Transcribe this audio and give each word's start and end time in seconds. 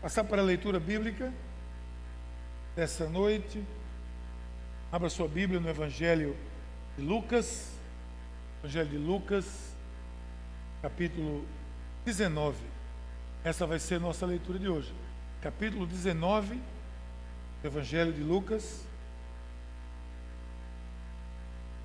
Passar 0.00 0.24
para 0.24 0.40
a 0.40 0.44
leitura 0.44 0.80
bíblica 0.80 1.30
dessa 2.74 3.06
noite. 3.06 3.62
Abra 4.90 5.10
sua 5.10 5.28
Bíblia 5.28 5.60
no 5.60 5.68
Evangelho 5.68 6.34
de 6.96 7.04
Lucas, 7.04 7.68
Evangelho 8.60 8.88
de 8.88 8.96
Lucas, 8.96 9.44
capítulo 10.80 11.44
19. 12.06 12.56
Essa 13.44 13.66
vai 13.66 13.78
ser 13.78 14.00
nossa 14.00 14.24
leitura 14.24 14.58
de 14.58 14.68
hoje. 14.68 14.90
Capítulo 15.42 15.86
19 15.86 16.58
do 17.60 17.68
Evangelho 17.68 18.14
de 18.14 18.22
Lucas. 18.22 18.80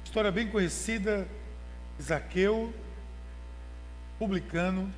História 0.06 0.32
bem 0.32 0.48
conhecida, 0.48 1.28
Zaqueu, 2.02 2.74
publicano, 4.18 4.90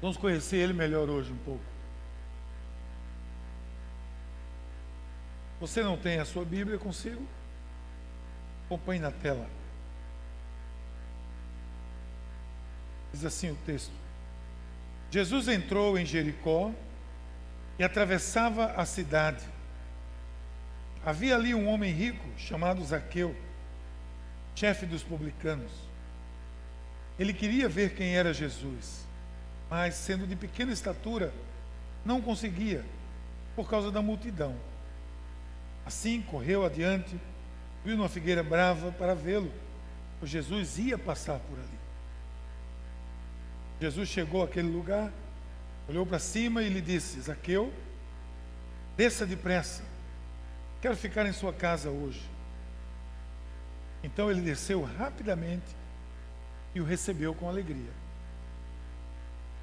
Vamos 0.00 0.16
conhecer 0.16 0.56
ele 0.56 0.72
melhor 0.72 1.08
hoje 1.08 1.32
um 1.32 1.38
pouco. 1.38 1.64
Você 5.58 5.82
não 5.82 5.96
tem 5.96 6.18
a 6.18 6.24
sua 6.24 6.44
Bíblia 6.44 6.78
consigo? 6.78 7.26
Acompanhe 8.66 9.00
na 9.00 9.10
tela. 9.10 9.48
Diz 13.12 13.24
assim 13.24 13.50
o 13.50 13.58
texto: 13.64 13.92
Jesus 15.10 15.48
entrou 15.48 15.98
em 15.98 16.04
Jericó 16.04 16.72
e 17.78 17.84
atravessava 17.84 18.72
a 18.72 18.84
cidade. 18.84 19.44
Havia 21.04 21.36
ali 21.36 21.54
um 21.54 21.68
homem 21.68 21.92
rico 21.92 22.26
chamado 22.36 22.84
Zaqueu, 22.84 23.34
chefe 24.54 24.84
dos 24.84 25.02
publicanos. 25.02 25.72
Ele 27.18 27.32
queria 27.32 27.66
ver 27.66 27.94
quem 27.94 28.14
era 28.14 28.34
Jesus 28.34 29.05
mas 29.68 29.94
sendo 29.94 30.26
de 30.26 30.36
pequena 30.36 30.72
estatura, 30.72 31.32
não 32.04 32.22
conseguia, 32.22 32.84
por 33.54 33.68
causa 33.68 33.90
da 33.90 34.00
multidão. 34.00 34.54
Assim 35.84 36.22
correu 36.22 36.64
adiante, 36.64 37.18
viu 37.84 37.96
uma 37.96 38.08
figueira 38.08 38.42
brava 38.42 38.92
para 38.92 39.14
vê-lo, 39.14 39.52
pois 40.18 40.30
Jesus 40.30 40.78
ia 40.78 40.98
passar 40.98 41.38
por 41.38 41.58
ali. 41.58 41.78
Jesus 43.80 44.08
chegou 44.08 44.42
àquele 44.42 44.68
lugar, 44.68 45.12
olhou 45.88 46.06
para 46.06 46.18
cima 46.18 46.62
e 46.62 46.68
lhe 46.68 46.80
disse: 46.80 47.20
Zaqueu, 47.20 47.72
desça 48.96 49.26
depressa, 49.26 49.82
quero 50.80 50.96
ficar 50.96 51.26
em 51.26 51.32
sua 51.32 51.52
casa 51.52 51.90
hoje. 51.90 52.22
Então 54.02 54.30
ele 54.30 54.40
desceu 54.40 54.82
rapidamente 54.82 55.64
e 56.74 56.80
o 56.80 56.84
recebeu 56.84 57.34
com 57.34 57.48
alegria. 57.48 58.05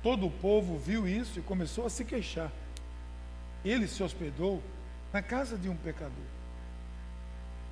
Todo 0.03 0.27
o 0.27 0.31
povo 0.31 0.77
viu 0.77 1.07
isso 1.07 1.39
e 1.39 1.41
começou 1.41 1.85
a 1.85 1.89
se 1.89 2.03
queixar. 2.03 2.51
Ele 3.63 3.87
se 3.87 4.03
hospedou 4.03 4.61
na 5.13 5.21
casa 5.21 5.57
de 5.57 5.69
um 5.69 5.75
pecador. 5.77 6.11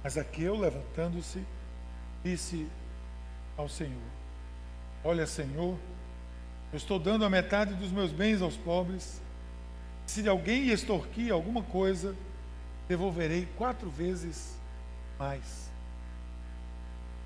Mas 0.01 0.17
Aqueu, 0.17 0.57
levantando-se, 0.57 1.43
disse 2.23 2.65
ao 3.57 3.67
Senhor: 3.67 4.01
Olha, 5.03 5.27
Senhor, 5.27 5.77
eu 6.71 6.77
estou 6.77 6.97
dando 6.97 7.25
a 7.25 7.29
metade 7.29 7.73
dos 7.73 7.91
meus 7.91 8.11
bens 8.11 8.41
aos 8.41 8.55
pobres. 8.55 9.19
Se 10.07 10.27
alguém 10.27 10.69
extorquir 10.69 11.33
alguma 11.33 11.61
coisa, 11.61 12.15
devolverei 12.87 13.45
quatro 13.57 13.89
vezes 13.89 14.55
mais. 15.19 15.69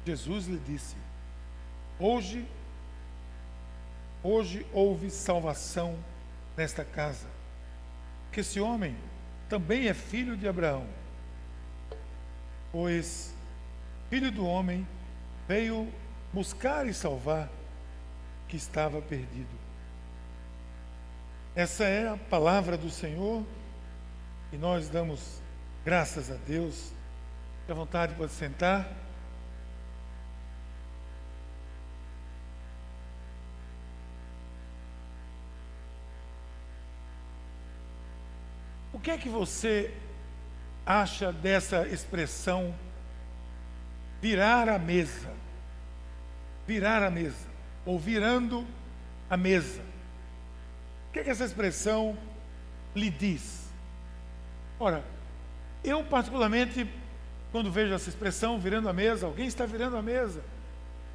Jesus 0.06 0.48
lhe 0.48 0.60
disse: 0.60 0.96
Hoje 2.00 2.46
Hoje 4.28 4.66
houve 4.74 5.12
salvação 5.12 5.96
nesta 6.58 6.84
casa, 6.84 7.28
que 8.32 8.40
esse 8.40 8.60
homem 8.60 8.96
também 9.48 9.88
é 9.88 9.94
filho 9.94 10.36
de 10.36 10.48
Abraão, 10.48 10.84
pois 12.72 13.32
filho 14.10 14.32
do 14.32 14.44
homem 14.44 14.88
veio 15.48 15.88
buscar 16.34 16.88
e 16.88 16.94
salvar 16.94 17.48
que 18.48 18.58
estava 18.58 19.00
perdido. 19.00 19.56
Essa 21.56 21.84
é 21.84 22.10
a 22.10 22.18
palavra 22.18 22.76
do 22.76 22.90
Senhor 22.90 23.46
e 24.52 24.58
nós 24.58 24.90
damos 24.90 25.40
graças 25.86 26.32
a 26.32 26.36
Deus. 26.48 26.92
Fique 27.60 27.72
à 27.72 27.76
vontade 27.76 28.16
para 28.16 28.28
sentar. 28.28 29.05
Que 39.00 39.12
é 39.12 39.18
que 39.18 39.30
você 39.30 39.92
acha 40.86 41.32
dessa 41.32 41.88
expressão 41.88 42.74
virar 44.22 44.70
a 44.70 44.80
mesa? 44.80 45.34
Virar 46.68 47.04
a 47.04 47.12
mesa, 47.12 47.48
ou 47.86 48.00
virando 48.00 48.66
a 49.30 49.38
mesa. 49.38 49.82
O 51.10 51.14
que 51.14 51.20
é 51.20 51.24
que 51.24 51.30
essa 51.30 51.46
expressão 51.46 52.18
lhe 52.96 53.10
diz? 53.10 53.66
Ora, 54.80 55.04
eu 55.84 56.04
particularmente, 56.04 56.90
quando 57.52 57.72
vejo 57.72 57.94
essa 57.94 58.10
expressão 58.10 58.60
virando 58.60 58.90
a 58.90 58.94
mesa, 58.94 59.26
alguém 59.26 59.48
está 59.48 59.66
virando 59.66 59.98
a 59.98 60.02
mesa, 60.02 60.42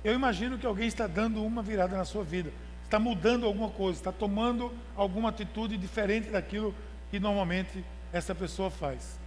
eu 0.03 0.15
imagino 0.15 0.59
que 0.59 0.67
alguém 0.67 0.89
está 0.89 1.07
dando 1.07 1.45
uma 1.45 1.63
virada 1.63 1.97
na 1.97 2.05
sua 2.05 2.25
vida, 2.25 2.53
está 2.85 2.99
mudando 2.99 3.45
alguma 3.45 3.69
coisa, 3.69 3.99
está 3.99 4.13
tomando 4.13 4.73
alguma 4.97 5.29
atitude 5.29 5.77
diferente 5.77 6.31
daquilo 6.31 6.73
que 6.73 6.90
normalmente 7.19 7.85
essa 8.13 8.35
pessoa 8.35 8.71
faz. 8.71 9.19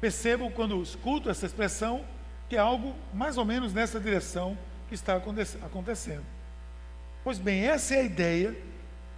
Percebo 0.00 0.50
quando 0.50 0.82
escuto 0.82 1.30
essa 1.30 1.46
expressão 1.46 2.04
que 2.48 2.56
é 2.56 2.58
algo 2.58 2.94
mais 3.12 3.36
ou 3.36 3.44
menos 3.44 3.72
nessa 3.72 3.98
direção 3.98 4.56
que 4.88 4.94
está 4.94 5.16
acontecendo. 5.16 6.24
Pois 7.24 7.38
bem, 7.38 7.66
essa 7.66 7.94
é 7.94 8.00
a 8.00 8.04
ideia 8.04 8.56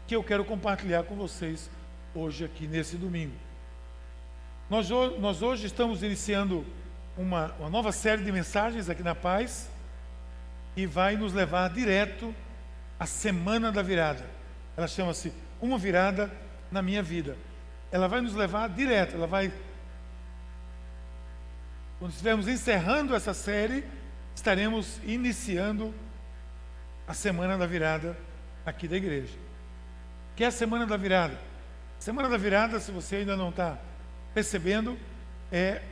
que 0.07 0.17
eu 0.17 0.25
quero 0.25 0.45
compartilhar 0.45 1.03
com 1.03 1.15
vocês 1.15 1.69
hoje 2.15 2.45
aqui 2.45 2.67
nesse 2.67 2.97
domingo. 2.97 3.34
Nós, 4.71 4.89
nós 5.19 5.43
hoje 5.43 5.67
estamos 5.67 6.03
iniciando 6.03 6.65
uma, 7.17 7.53
uma 7.59 7.69
nova 7.69 7.93
série 7.93 8.23
de 8.23 8.33
mensagens 8.33 8.89
aqui 8.89 9.03
na 9.03 9.15
Paz 9.15 9.69
e 10.77 10.87
vai 10.87 11.17
nos 11.17 11.34
levar 11.34 11.69
direto 11.69 12.34
à 12.99 13.05
Semana 13.05 13.71
da 13.71 13.83
Virada. 13.83 14.25
Ela 14.77 14.87
chama-se 14.87 15.33
Uma 15.61 15.77
Virada 15.77 16.31
na 16.71 16.81
Minha 16.81 17.03
Vida 17.03 17.37
ela 17.91 18.09
vai 18.09 18.21
nos 18.21 18.34
levar 18.34 18.69
direto, 18.69 19.15
ela 19.15 19.26
vai. 19.26 19.53
Quando 21.99 22.12
estivermos 22.12 22.47
encerrando 22.47 23.15
essa 23.15 23.34
série, 23.34 23.84
estaremos 24.34 24.99
iniciando 25.04 25.93
a 27.06 27.15
semana 27.15 27.56
da 27.56 27.66
virada 27.66 28.16
aqui 28.65 28.87
da 28.87 28.97
igreja. 28.97 29.34
Que 30.37 30.44
é 30.44 30.47
a 30.48 30.53
semana 30.53 30.87
da 30.87 30.97
virada? 30.97 31.37
Semana 31.98 32.28
da 32.28 32.37
virada, 32.37 32.78
se 32.78 32.93
você 32.93 33.16
ainda 33.16 33.37
não 33.37 33.48
está 33.48 33.77
percebendo, 34.32 34.97
é 35.50 35.82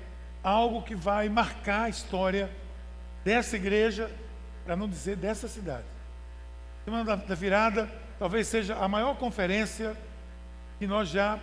algo 0.45 0.83
que 0.83 0.95
vai 0.95 1.29
marcar 1.29 1.85
a 1.85 1.89
história 1.89 2.51
dessa 3.25 3.57
igreja, 3.57 4.09
para 4.65 4.77
não 4.77 4.89
dizer 4.89 5.17
dessa 5.17 5.49
cidade. 5.49 5.85
Semana 6.85 7.05
da, 7.05 7.17
da 7.17 7.35
virada 7.35 7.91
talvez 8.19 8.47
seja 8.47 8.77
a 8.77 8.87
maior 8.87 9.17
conferência 9.17 9.97
que 10.79 10.87
nós 10.87 11.09
já 11.09 11.41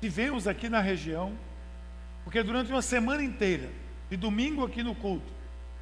tivemos 0.00 0.46
aqui 0.46 0.68
na 0.68 0.80
região, 0.80 1.32
porque 2.24 2.42
durante 2.42 2.70
uma 2.70 2.82
semana 2.82 3.22
inteira, 3.22 3.68
de 4.10 4.16
domingo 4.16 4.64
aqui 4.64 4.82
no 4.82 4.94
culto, 4.94 5.26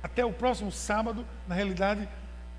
até 0.02 0.24
o 0.24 0.32
próximo 0.32 0.70
sábado, 0.70 1.24
na 1.48 1.54
realidade, 1.54 2.08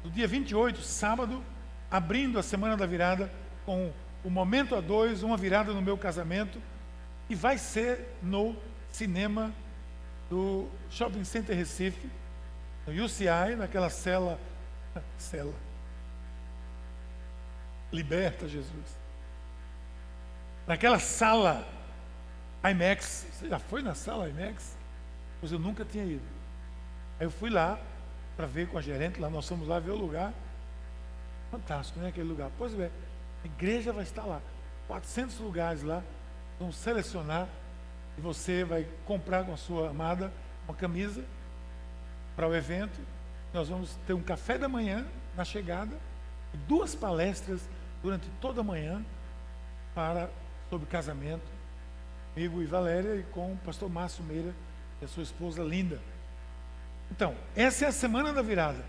do 0.04 0.10
dia 0.10 0.28
28, 0.28 0.82
sábado, 0.82 1.44
abrindo 1.90 2.40
a 2.40 2.44
semana 2.44 2.76
da 2.76 2.86
virada 2.86 3.32
com 3.66 3.92
o 4.24 4.30
momento 4.30 4.76
a 4.76 4.82
dois, 4.82 5.24
uma 5.24 5.38
virada 5.38 5.72
no 5.72 5.82
meu 5.82 5.98
casamento, 5.98 6.60
e 7.30 7.36
vai 7.36 7.58
ser 7.58 8.16
no 8.22 8.56
cinema 8.92 9.52
do 10.30 10.68
Shopping 10.92 11.24
Center 11.24 11.56
Recife, 11.56 12.10
no 12.88 13.06
UCI, 13.06 13.56
naquela 13.58 13.90
cela, 13.90 14.40
cela, 15.18 15.54
liberta 17.92 18.48
Jesus 18.48 19.05
naquela 20.68 21.00
sala 21.00 21.68
IMAX. 22.64 23.26
Você 23.32 23.50
já 23.50 23.60
foi 23.60 23.82
na 23.82 23.96
sala 23.96 24.30
IMAX? 24.30 24.76
Pois 25.40 25.52
eu 25.52 25.60
nunca 25.60 25.86
tinha 25.86 26.04
ido. 26.04 26.26
Aí 27.20 27.26
eu 27.26 27.32
fui 27.32 27.50
lá 27.50 27.80
para 28.36 28.46
ver 28.46 28.68
com 28.68 28.78
a 28.78 28.82
gerente, 28.82 29.20
lá 29.20 29.30
nós 29.30 29.48
fomos 29.48 29.68
lá 29.68 29.80
ver 29.80 29.92
o 29.92 29.96
lugar. 29.96 30.34
Fantástico, 31.52 32.00
né? 32.00 32.10
Aquele 32.10 32.28
lugar. 32.28 32.50
Pois 32.58 32.78
é, 32.80 32.90
a 33.44 33.48
igreja 33.48 33.94
vai 33.94 34.04
estar 34.04 34.24
lá. 34.24 34.42
400 34.88 35.38
lugares 35.40 35.84
lá. 35.84 36.02
Vamos 36.60 36.76
selecionar 36.78 37.48
e 38.18 38.22
você 38.22 38.64
vai 38.64 38.88
comprar 39.06 39.44
com 39.46 39.54
a 39.54 39.58
sua 39.58 39.90
amada 39.90 40.32
uma 40.68 40.76
camisa 40.76 41.24
para 42.36 42.48
o 42.48 42.56
evento. 42.56 43.00
Nós 43.54 43.70
vamos 43.70 43.92
ter 44.08 44.14
um 44.14 44.22
café 44.22 44.58
da 44.58 44.68
manhã 44.68 45.06
na 45.36 45.46
chegada 45.46 45.96
e 46.54 46.58
duas 46.58 46.96
palestras 46.96 47.62
durante 48.02 48.28
toda 48.42 48.62
a 48.62 48.64
manhã 48.64 49.04
para 49.94 50.30
sobre 50.70 50.88
casamento, 50.88 51.44
comigo 52.34 52.62
e 52.62 52.66
Valéria 52.66 53.16
e 53.16 53.24
com 53.32 53.54
o 53.54 53.58
pastor 53.58 53.90
Márcio 53.90 54.24
Meira 54.24 54.54
e 55.02 55.06
a 55.06 55.08
sua 55.08 55.24
esposa 55.24 55.64
linda. 55.64 56.00
Então, 57.12 57.36
essa 57.56 57.86
é 57.86 57.88
a 57.88 57.92
semana 57.92 58.34
da 58.34 58.42
virada. 58.42 58.84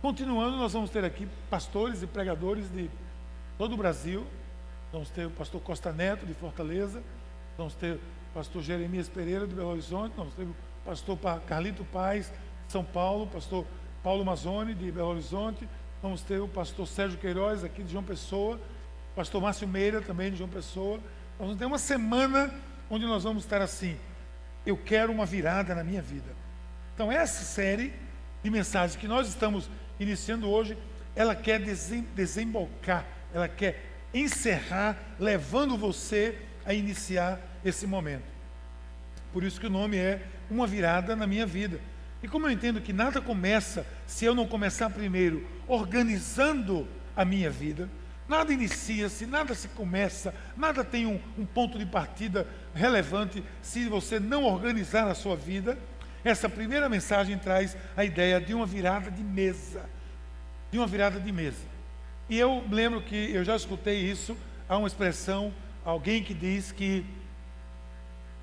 Continuando, 0.00 0.56
nós 0.56 0.72
vamos 0.72 0.90
ter 0.90 1.04
aqui 1.04 1.28
pastores 1.50 2.02
e 2.02 2.06
pregadores 2.06 2.70
de 2.70 2.88
todo 3.56 3.74
o 3.74 3.76
Brasil. 3.76 4.24
Vamos 4.92 5.10
ter 5.10 5.26
o 5.26 5.30
pastor 5.30 5.60
Costa 5.60 5.92
Neto, 5.92 6.24
de 6.24 6.34
Fortaleza. 6.34 7.02
Vamos 7.56 7.74
ter 7.74 7.94
o 7.94 8.00
pastor 8.32 8.62
Jeremias 8.62 9.08
Pereira, 9.08 9.46
de 9.46 9.54
Belo 9.54 9.70
Horizonte. 9.70 10.14
Vamos 10.16 10.34
ter 10.34 10.44
o 10.44 10.54
pastor 10.84 11.18
Carlito 11.46 11.84
Paz, 11.86 12.26
de 12.66 12.72
São 12.72 12.84
Paulo. 12.84 13.26
Pastor 13.26 13.66
Paulo 14.02 14.24
Mazzoni, 14.24 14.74
de 14.74 14.92
Belo 14.92 15.08
Horizonte. 15.08 15.68
Vamos 16.00 16.22
ter 16.22 16.40
o 16.40 16.46
pastor 16.46 16.86
Sérgio 16.86 17.18
Queiroz, 17.18 17.64
aqui 17.64 17.82
de 17.82 17.90
João 17.90 18.04
Pessoa. 18.04 18.58
Pastor 19.18 19.42
Márcio 19.42 19.66
Meira, 19.66 20.00
também 20.00 20.30
de 20.30 20.36
João 20.36 20.48
Pessoa. 20.48 20.98
Nós 21.40 21.48
vamos 21.48 21.58
ter 21.58 21.64
uma 21.64 21.76
semana 21.76 22.54
onde 22.88 23.04
nós 23.04 23.24
vamos 23.24 23.42
estar 23.42 23.60
assim. 23.60 23.96
Eu 24.64 24.76
quero 24.76 25.10
uma 25.10 25.26
virada 25.26 25.74
na 25.74 25.82
minha 25.82 26.00
vida. 26.00 26.30
Então, 26.94 27.10
essa 27.10 27.42
série 27.42 27.92
de 28.44 28.48
mensagens 28.48 28.96
que 28.96 29.08
nós 29.08 29.26
estamos 29.26 29.68
iniciando 29.98 30.48
hoje, 30.48 30.78
ela 31.16 31.34
quer 31.34 31.60
desembocar, 32.14 33.04
ela 33.34 33.48
quer 33.48 33.84
encerrar, 34.14 34.96
levando 35.18 35.76
você 35.76 36.38
a 36.64 36.72
iniciar 36.72 37.40
esse 37.64 37.88
momento. 37.88 38.22
Por 39.32 39.42
isso 39.42 39.58
que 39.58 39.66
o 39.66 39.70
nome 39.70 39.96
é 39.96 40.22
Uma 40.48 40.64
Virada 40.64 41.16
na 41.16 41.26
Minha 41.26 41.44
Vida. 41.44 41.80
E 42.22 42.28
como 42.28 42.46
eu 42.46 42.52
entendo 42.52 42.80
que 42.80 42.92
nada 42.92 43.20
começa 43.20 43.84
se 44.06 44.24
eu 44.24 44.32
não 44.32 44.46
começar 44.46 44.88
primeiro 44.90 45.44
organizando 45.66 46.86
a 47.16 47.24
minha 47.24 47.50
vida, 47.50 47.88
nada 48.28 48.52
inicia-se, 48.52 49.26
nada 49.26 49.54
se 49.54 49.68
começa, 49.68 50.34
nada 50.56 50.84
tem 50.84 51.06
um, 51.06 51.20
um 51.38 51.46
ponto 51.46 51.78
de 51.78 51.86
partida 51.86 52.46
relevante 52.74 53.42
se 53.62 53.88
você 53.88 54.20
não 54.20 54.44
organizar 54.44 55.08
a 55.08 55.14
sua 55.14 55.34
vida. 55.34 55.78
Essa 56.24 56.48
primeira 56.48 56.88
mensagem 56.88 57.38
traz 57.38 57.76
a 57.96 58.04
ideia 58.04 58.40
de 58.40 58.52
uma 58.52 58.66
virada 58.66 59.10
de 59.10 59.22
mesa. 59.22 59.84
De 60.70 60.78
uma 60.78 60.86
virada 60.86 61.18
de 61.18 61.32
mesa. 61.32 61.66
E 62.28 62.38
eu 62.38 62.62
lembro 62.70 63.00
que 63.00 63.32
eu 63.32 63.42
já 63.42 63.56
escutei 63.56 64.00
isso, 64.00 64.36
há 64.68 64.76
uma 64.76 64.86
expressão, 64.86 65.52
alguém 65.84 66.22
que 66.22 66.34
diz 66.34 66.70
que 66.70 67.04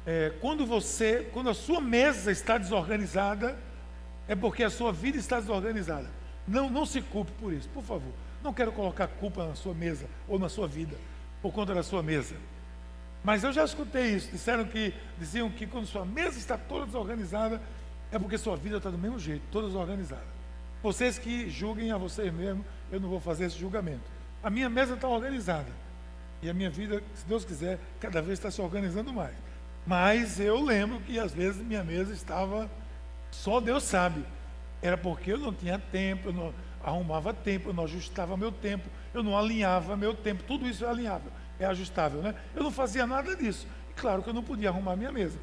é, 0.07 0.31
quando 0.41 0.65
você, 0.65 1.29
quando 1.33 1.49
a 1.49 1.53
sua 1.53 1.79
mesa 1.79 2.31
está 2.31 2.57
desorganizada, 2.57 3.55
é 4.27 4.35
porque 4.35 4.63
a 4.63 4.69
sua 4.69 4.91
vida 4.91 5.17
está 5.17 5.39
desorganizada. 5.39 6.09
Não, 6.47 6.69
não 6.69 6.85
se 6.85 7.01
culpe 7.01 7.31
por 7.39 7.53
isso, 7.53 7.67
por 7.69 7.83
favor. 7.83 8.13
Não 8.45 8.53
quero 8.53 8.71
colocar 8.71 9.07
culpa 9.07 9.43
na 9.43 9.55
sua 9.55 9.73
mesa 9.73 10.05
ou 10.27 10.37
na 10.37 10.49
sua 10.49 10.67
vida 10.67 10.95
por 11.41 11.51
conta 11.51 11.73
da 11.73 11.81
sua 11.81 12.03
mesa. 12.03 12.35
Mas 13.23 13.43
eu 13.43 13.51
já 13.51 13.65
escutei 13.65 14.11
isso. 14.11 14.29
Disseram 14.31 14.65
que 14.65 14.93
diziam 15.17 15.49
que 15.49 15.65
quando 15.65 15.87
sua 15.87 16.05
mesa 16.05 16.37
está 16.37 16.55
toda 16.55 16.85
desorganizada, 16.85 17.59
é 18.11 18.19
porque 18.19 18.37
sua 18.37 18.55
vida 18.55 18.77
está 18.77 18.91
do 18.91 18.99
mesmo 18.99 19.17
jeito, 19.17 19.41
toda 19.51 19.65
desorganizada. 19.65 20.27
Vocês 20.83 21.17
que 21.17 21.49
julguem 21.49 21.91
a 21.91 21.97
vocês 21.97 22.31
mesmos, 22.31 22.63
eu 22.91 22.99
não 22.99 23.09
vou 23.09 23.19
fazer 23.19 23.45
esse 23.45 23.57
julgamento. 23.57 24.03
A 24.43 24.51
minha 24.51 24.69
mesa 24.69 24.93
está 24.93 25.07
organizada. 25.07 25.71
E 26.43 26.47
a 26.47 26.53
minha 26.53 26.69
vida, 26.69 27.01
se 27.15 27.25
Deus 27.25 27.43
quiser, 27.43 27.79
cada 27.99 28.21
vez 28.21 28.37
está 28.37 28.51
se 28.51 28.61
organizando 28.61 29.11
mais. 29.11 29.33
Mas 29.87 30.39
eu 30.39 30.61
lembro 30.61 30.99
que 30.99 31.17
às 31.17 31.33
vezes 31.33 31.65
minha 31.65 31.83
mesa 31.83 32.13
estava, 32.13 32.69
só 33.31 33.59
Deus 33.59 33.83
sabe. 33.85 34.23
Era 34.83 34.95
porque 34.95 35.33
eu 35.33 35.39
não 35.39 35.51
tinha 35.51 35.79
tempo, 35.79 36.29
eu 36.29 36.33
não 36.33 36.53
arrumava 36.85 37.33
tempo, 37.33 37.69
eu 37.69 37.73
não 37.73 37.83
ajustava 37.83 38.37
meu 38.37 38.51
tempo, 38.51 38.87
eu 39.13 39.23
não 39.23 39.37
alinhava 39.37 39.97
meu 39.97 40.13
tempo. 40.13 40.43
Tudo 40.43 40.67
isso 40.67 40.85
é 40.85 40.89
alinhável 40.89 41.31
é 41.59 41.65
ajustável, 41.65 42.21
né? 42.21 42.35
Eu 42.55 42.63
não 42.63 42.71
fazia 42.71 43.05
nada 43.05 43.35
disso. 43.35 43.67
E 43.89 43.93
claro 43.93 44.21
que 44.21 44.29
eu 44.29 44.33
não 44.33 44.43
podia 44.43 44.69
arrumar 44.69 44.95
minha 44.95 45.11
mesa. 45.11 45.37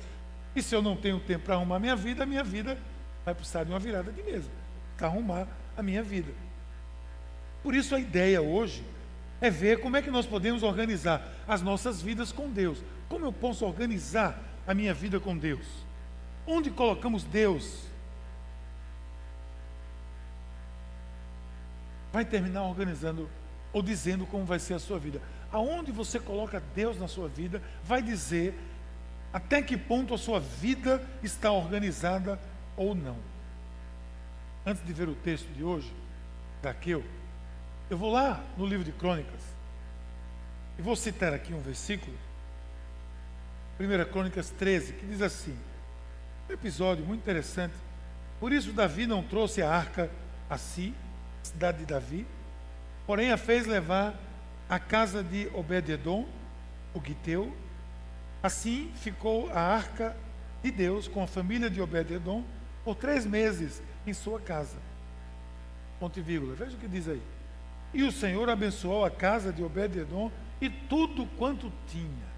E 0.54 0.62
se 0.62 0.74
eu 0.74 0.82
não 0.82 0.96
tenho 0.96 1.18
tempo 1.20 1.44
para 1.44 1.54
arrumar 1.54 1.78
minha 1.78 1.96
vida, 1.96 2.22
a 2.24 2.26
minha 2.26 2.44
vida 2.44 2.76
vai 3.24 3.34
precisar 3.34 3.64
de 3.64 3.70
uma 3.70 3.78
virada 3.78 4.12
de 4.12 4.22
mesa 4.22 4.48
para 4.96 5.06
arrumar 5.06 5.46
a 5.76 5.82
minha 5.82 6.02
vida. 6.02 6.32
Por 7.62 7.74
isso 7.74 7.94
a 7.94 8.00
ideia 8.00 8.42
hoje 8.42 8.84
é 9.40 9.48
ver 9.48 9.80
como 9.80 9.96
é 9.96 10.02
que 10.02 10.10
nós 10.10 10.26
podemos 10.26 10.62
organizar 10.62 11.22
as 11.48 11.62
nossas 11.62 12.02
vidas 12.02 12.30
com 12.30 12.50
Deus. 12.50 12.78
Como 13.08 13.24
eu 13.24 13.32
posso 13.32 13.64
organizar 13.64 14.38
a 14.66 14.74
minha 14.74 14.92
vida 14.92 15.18
com 15.18 15.36
Deus? 15.36 15.66
Onde 16.46 16.70
colocamos 16.70 17.24
Deus? 17.24 17.84
Vai 22.12 22.24
terminar 22.24 22.62
organizando 22.64 23.28
ou 23.72 23.82
dizendo 23.82 24.26
como 24.26 24.44
vai 24.44 24.58
ser 24.58 24.74
a 24.74 24.78
sua 24.78 24.98
vida 24.98 25.20
aonde 25.52 25.92
você 25.92 26.18
coloca 26.18 26.62
Deus 26.74 26.98
na 26.98 27.06
sua 27.06 27.28
vida, 27.28 27.62
vai 27.84 28.02
dizer 28.02 28.54
até 29.32 29.62
que 29.62 29.76
ponto 29.76 30.14
a 30.14 30.18
sua 30.18 30.40
vida 30.40 31.06
está 31.22 31.52
organizada 31.52 32.40
ou 32.76 32.94
não. 32.94 33.16
Antes 34.64 34.84
de 34.84 34.92
ver 34.92 35.08
o 35.08 35.14
texto 35.14 35.46
de 35.52 35.62
hoje, 35.62 35.92
Zaqueu, 36.62 37.04
eu 37.90 37.98
vou 37.98 38.10
lá 38.10 38.42
no 38.56 38.66
livro 38.66 38.84
de 38.84 38.92
Crônicas 38.92 39.40
e 40.78 40.82
vou 40.82 40.96
citar 40.96 41.34
aqui 41.34 41.52
um 41.52 41.60
versículo, 41.60 42.16
1 43.78 44.10
Crônicas 44.10 44.50
13, 44.50 44.94
que 44.94 45.06
diz 45.06 45.20
assim: 45.20 45.56
um 46.48 46.52
episódio 46.52 47.04
muito 47.04 47.20
interessante. 47.20 47.74
Por 48.38 48.52
isso, 48.52 48.72
Davi 48.72 49.06
não 49.06 49.22
trouxe 49.22 49.60
a 49.60 49.70
arca 49.70 50.10
a 50.48 50.56
si, 50.56 50.94
cidade 51.42 51.78
de 51.78 51.86
Davi, 51.86 52.26
porém 53.06 53.32
a 53.32 53.36
fez 53.36 53.66
levar 53.66 54.14
a 54.68 54.78
casa 54.78 55.22
de 55.22 55.48
Obededon, 55.54 56.26
o 56.94 57.00
Guiteu. 57.00 57.54
Assim 58.42 58.90
ficou 58.96 59.50
a 59.52 59.60
arca 59.60 60.16
de 60.62 60.70
Deus 60.70 61.06
com 61.08 61.22
a 61.22 61.26
família 61.26 61.68
de 61.68 61.80
Obededon 61.80 62.42
por 62.84 62.96
três 62.96 63.26
meses 63.26 63.82
em 64.06 64.12
sua 64.12 64.40
casa. 64.40 64.76
Ponto 66.00 66.18
e 66.18 66.22
vírgula. 66.22 66.54
Veja 66.54 66.76
o 66.76 66.80
que 66.80 66.88
diz 66.88 67.08
aí. 67.08 67.22
E 67.94 68.02
o 68.02 68.10
Senhor 68.10 68.48
abençoou 68.48 69.04
a 69.04 69.10
casa 69.10 69.52
de 69.52 69.62
Obededon 69.62 70.30
e 70.60 70.70
tudo 70.70 71.26
quanto 71.36 71.72
tinha. 71.90 72.31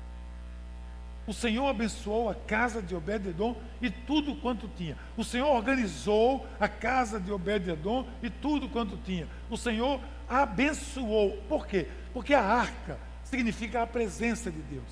O 1.26 1.32
Senhor 1.32 1.67
abençoou 1.67 2.29
a 2.29 2.35
casa 2.35 2.82
de 2.82 2.94
Obededon 2.94 3.56
e 3.81 3.88
tudo 3.88 4.35
quanto 4.37 4.69
tinha. 4.76 4.97
O 5.17 5.25
Senhor 5.25 5.49
organizou 5.49 6.47
a 6.61 6.69
casa 6.69 7.19
de 7.19 7.32
Obededon 7.32 8.06
e 8.23 8.29
tudo 8.29 8.69
quanto 8.69 8.99
tinha. 8.99 9.26
O 9.49 9.56
Senhor 9.56 10.00
abençoou. 10.29 11.38
Por 11.49 11.67
quê? 11.67 11.87
Porque 12.12 12.35
a 12.35 12.43
arca 12.43 12.99
significa 13.25 13.83
a 13.83 13.87
presença 13.87 14.50
de 14.50 14.61
Deus. 14.61 14.85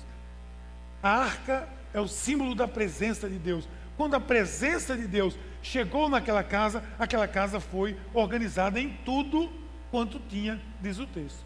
A 1.03 1.09
arca 1.09 1.67
é 1.93 1.99
o 1.99 2.07
símbolo 2.07 2.55
da 2.55 2.67
presença 2.67 3.29
de 3.29 3.37
Deus. 3.37 3.67
Quando 3.95 4.15
a 4.15 4.19
presença 4.19 4.97
de 4.97 5.05
Deus 5.05 5.37
chegou 5.61 6.09
naquela 6.09 6.43
casa, 6.43 6.83
aquela 6.97 7.27
casa 7.27 7.59
foi 7.59 7.95
organizada 8.13 8.79
em 8.79 8.89
tudo 9.05 9.51
quanto 9.91 10.19
tinha, 10.29 10.59
diz 10.81 10.97
o 10.97 11.05
texto. 11.05 11.39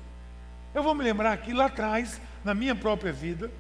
Eu 0.74 0.82
vou 0.82 0.96
me 0.96 1.04
lembrar 1.04 1.34
aqui 1.34 1.54
lá 1.54 1.66
atrás, 1.66 2.22
na 2.44 2.54
minha 2.54 2.74
própria 2.74 3.12
vida, 3.12 3.52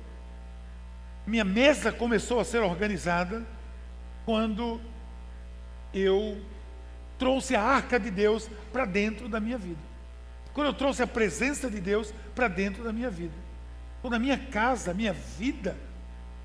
minha 1.28 1.44
mesa 1.44 1.92
começou 1.92 2.40
a 2.40 2.46
ser 2.46 2.60
organizada 2.60 3.46
quando 4.26 4.80
eu 5.94 6.38
trouxe 7.20 7.54
a 7.54 7.62
arca 7.62 8.00
de 8.00 8.10
Deus 8.10 8.50
para 8.72 8.86
dentro 8.86 9.28
da 9.28 9.40
minha 9.40 9.58
vida. 9.58 9.80
Quando 10.54 10.68
eu 10.68 10.74
trouxe 10.74 11.04
a 11.04 11.08
presença 11.08 11.70
de 11.70 11.82
Deus 11.82 12.14
para 12.34 12.48
dentro 12.48 12.82
da 12.84 12.94
minha 12.94 13.10
vida. 13.10 13.34
Quando 14.02 14.14
a 14.14 14.20
minha 14.20 14.38
casa, 14.38 14.92
a 14.92 14.94
minha 14.94 15.12
vida 15.12 15.76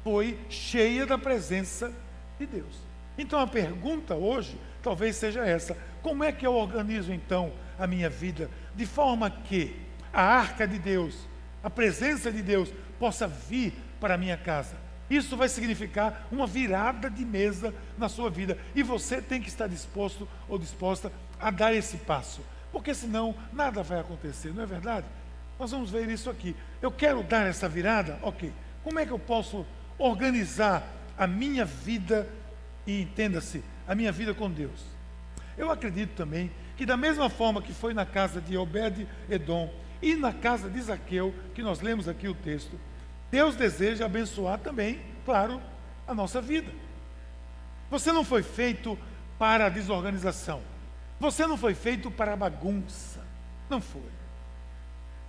foi 0.02 0.36
cheia 0.50 1.06
da 1.06 1.16
presença 1.16 1.92
de 2.38 2.46
Deus. 2.46 2.74
Então 3.16 3.38
a 3.38 3.46
pergunta 3.46 4.16
hoje 4.16 4.58
talvez 4.82 5.14
seja 5.14 5.46
essa: 5.46 5.76
como 6.02 6.24
é 6.24 6.32
que 6.32 6.46
eu 6.46 6.54
organizo 6.54 7.12
então 7.12 7.52
a 7.78 7.86
minha 7.86 8.10
vida 8.10 8.50
de 8.74 8.84
forma 8.84 9.30
que 9.30 9.76
a 10.12 10.22
arca 10.22 10.66
de 10.66 10.78
Deus, 10.78 11.16
a 11.62 11.70
presença 11.70 12.32
de 12.32 12.42
Deus 12.42 12.68
possa 12.98 13.28
vir 13.28 13.72
para 14.02 14.16
a 14.16 14.18
minha 14.18 14.36
casa? 14.36 14.76
Isso 15.08 15.36
vai 15.36 15.48
significar 15.48 16.26
uma 16.30 16.46
virada 16.46 17.08
de 17.08 17.24
mesa 17.24 17.72
na 17.96 18.08
sua 18.08 18.28
vida 18.28 18.58
e 18.74 18.82
você 18.82 19.22
tem 19.22 19.40
que 19.40 19.48
estar 19.48 19.66
disposto 19.66 20.28
ou 20.48 20.58
disposta 20.58 21.12
a 21.40 21.50
dar 21.50 21.72
esse 21.72 21.96
passo 21.98 22.42
porque 22.72 22.94
senão 22.94 23.36
nada 23.52 23.82
vai 23.82 24.00
acontecer, 24.00 24.52
não 24.54 24.62
é 24.62 24.66
verdade? 24.66 25.06
Nós 25.58 25.70
vamos 25.70 25.90
ver 25.90 26.08
isso 26.08 26.30
aqui. 26.30 26.56
Eu 26.80 26.90
quero 26.90 27.22
dar 27.22 27.46
essa 27.46 27.68
virada? 27.68 28.18
Ok. 28.22 28.50
Como 28.82 28.98
é 28.98 29.04
que 29.04 29.12
eu 29.12 29.18
posso 29.18 29.64
organizar 29.98 30.82
a 31.16 31.26
minha 31.26 31.64
vida 31.64 32.26
e 32.86 33.02
entenda-se, 33.02 33.62
a 33.86 33.94
minha 33.94 34.10
vida 34.10 34.32
com 34.32 34.50
Deus? 34.50 34.86
Eu 35.56 35.70
acredito 35.70 36.16
também 36.16 36.50
que 36.76 36.86
da 36.86 36.96
mesma 36.96 37.28
forma 37.28 37.60
que 37.60 37.74
foi 37.74 37.92
na 37.92 38.06
casa 38.06 38.40
de 38.40 38.56
Obed 38.56 39.06
Edom 39.30 39.72
e 40.00 40.16
na 40.16 40.32
casa 40.32 40.68
de 40.68 40.80
Zaqueu, 40.80 41.32
que 41.54 41.62
nós 41.62 41.80
lemos 41.80 42.08
aqui 42.08 42.26
o 42.26 42.34
texto, 42.34 42.76
Deus 43.32 43.56
deseja 43.56 44.04
abençoar 44.04 44.58
também, 44.58 45.00
claro, 45.24 45.58
a 46.06 46.14
nossa 46.14 46.38
vida. 46.38 46.70
Você 47.90 48.12
não 48.12 48.24
foi 48.24 48.42
feito 48.42 48.96
para 49.38 49.66
a 49.66 49.68
desorganização. 49.70 50.60
Você 51.18 51.46
não 51.46 51.56
foi 51.56 51.74
feito 51.74 52.10
para 52.10 52.36
bagunça. 52.36 53.20
Não 53.70 53.80
foi. 53.80 54.10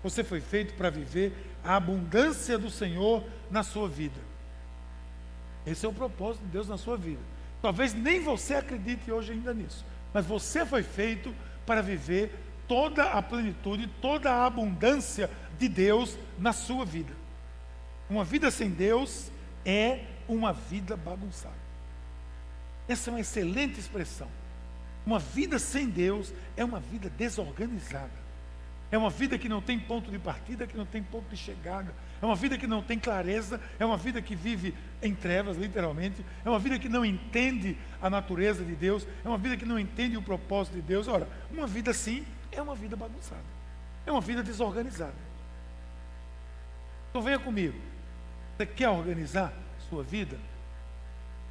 Você 0.03 0.21
foi 0.21 0.41
feito 0.41 0.73
para 0.73 0.89
viver 0.89 1.33
a 1.63 1.77
abundância 1.77 2.57
do 2.57 2.69
Senhor 2.69 3.23
na 3.49 3.63
sua 3.63 3.87
vida. 3.87 4.19
Esse 5.65 5.85
é 5.85 5.89
o 5.89 5.93
propósito 5.93 6.43
de 6.43 6.51
Deus 6.51 6.67
na 6.67 6.77
sua 6.77 6.97
vida. 6.97 7.21
Talvez 7.61 7.93
nem 7.93 8.21
você 8.21 8.55
acredite 8.55 9.09
hoje 9.09 9.31
ainda 9.31 9.53
nisso, 9.53 9.85
mas 10.13 10.25
você 10.25 10.65
foi 10.65 10.83
feito 10.83 11.33
para 11.65 11.81
viver 11.81 12.37
toda 12.67 13.11
a 13.11 13.21
plenitude, 13.21 13.87
toda 14.01 14.29
a 14.29 14.45
abundância 14.45 15.29
de 15.57 15.69
Deus 15.69 16.17
na 16.37 16.51
sua 16.51 16.83
vida. 16.83 17.22
Uma 18.09 18.23
vida 18.23 18.51
sem 18.51 18.69
Deus 18.69 19.31
é 19.65 20.05
uma 20.27 20.53
vida 20.53 20.95
bagunçada. 20.95 21.63
Essa 22.87 23.09
é 23.09 23.13
uma 23.13 23.21
excelente 23.21 23.79
expressão. 23.79 24.27
Uma 25.05 25.19
vida 25.19 25.59
sem 25.59 25.89
Deus 25.89 26.33
é 26.55 26.63
uma 26.63 26.79
vida 26.79 27.09
desorganizada. 27.09 28.23
É 28.91 28.97
uma 28.97 29.09
vida 29.09 29.39
que 29.39 29.49
não 29.49 29.61
tem 29.61 29.79
ponto 29.79 30.11
de 30.11 30.19
partida, 30.19 30.67
que 30.67 30.77
não 30.77 30.85
tem 30.85 31.01
ponto 31.01 31.27
de 31.29 31.35
chegada. 31.35 31.93
É 32.21 32.25
uma 32.25 32.35
vida 32.35 32.57
que 32.57 32.67
não 32.67 32.81
tem 32.81 32.99
clareza. 32.99 33.59
É 33.79 33.85
uma 33.85 33.97
vida 33.97 34.21
que 34.21 34.35
vive 34.35 34.73
em 35.01 35.15
trevas, 35.15 35.57
literalmente. 35.57 36.23
É 36.45 36.49
uma 36.49 36.59
vida 36.59 36.77
que 36.77 36.87
não 36.87 37.03
entende 37.03 37.75
a 38.01 38.09
natureza 38.09 38.63
de 38.63 38.75
Deus. 38.75 39.07
É 39.25 39.27
uma 39.27 39.37
vida 39.37 39.57
que 39.57 39.65
não 39.65 39.79
entende 39.79 40.15
o 40.15 40.21
propósito 40.21 40.75
de 40.75 40.81
Deus. 40.81 41.07
Ora, 41.07 41.27
uma 41.51 41.65
vida 41.65 41.91
assim 41.91 42.23
é 42.51 42.61
uma 42.61 42.75
vida 42.75 42.95
bagunçada. 42.95 43.41
É 44.05 44.11
uma 44.11 44.21
vida 44.21 44.43
desorganizada. 44.43 45.15
Então 47.09 47.21
venha 47.21 47.39
comigo. 47.39 47.92
Você 48.55 48.65
quer 48.65 48.89
organizar 48.89 49.53
sua 49.89 50.03
vida? 50.03 50.37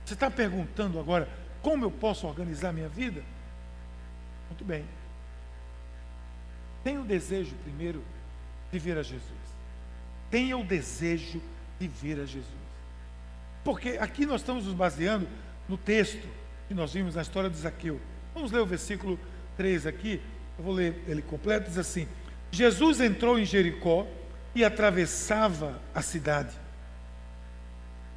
Você 0.04 0.14
está 0.14 0.30
perguntando 0.30 0.98
agora 0.98 1.28
como 1.62 1.84
eu 1.84 1.90
posso 1.90 2.26
organizar 2.26 2.72
minha 2.72 2.88
vida? 2.88 3.22
Muito 4.48 4.64
bem. 4.64 4.84
Tenha 6.82 7.00
o 7.00 7.04
desejo 7.04 7.54
primeiro 7.62 8.02
de 8.72 8.78
ver 8.78 8.98
a 8.98 9.02
Jesus. 9.02 9.22
Tenha 10.30 10.56
o 10.56 10.64
desejo 10.64 11.40
de 11.78 11.86
ver 11.86 12.20
a 12.20 12.26
Jesus. 12.26 12.46
Porque 13.64 13.90
aqui 14.00 14.26
nós 14.26 14.40
estamos 14.40 14.66
nos 14.66 14.74
baseando 14.74 15.28
no 15.68 15.76
texto 15.76 16.26
que 16.66 16.74
nós 16.74 16.92
vimos 16.92 17.14
na 17.14 17.22
história 17.22 17.48
de 17.48 17.56
Zaqueu. 17.56 18.00
Vamos 18.34 18.50
ler 18.50 18.60
o 18.60 18.66
versículo 18.66 19.18
3 19.56 19.86
aqui. 19.86 20.20
Eu 20.58 20.64
vou 20.64 20.74
ler 20.74 21.04
ele 21.06 21.22
completo. 21.22 21.68
Diz 21.68 21.78
assim: 21.78 22.08
Jesus 22.50 23.00
entrou 23.00 23.38
em 23.38 23.44
Jericó 23.44 24.06
e 24.54 24.64
atravessava 24.64 25.80
a 25.94 26.02
cidade. 26.02 26.61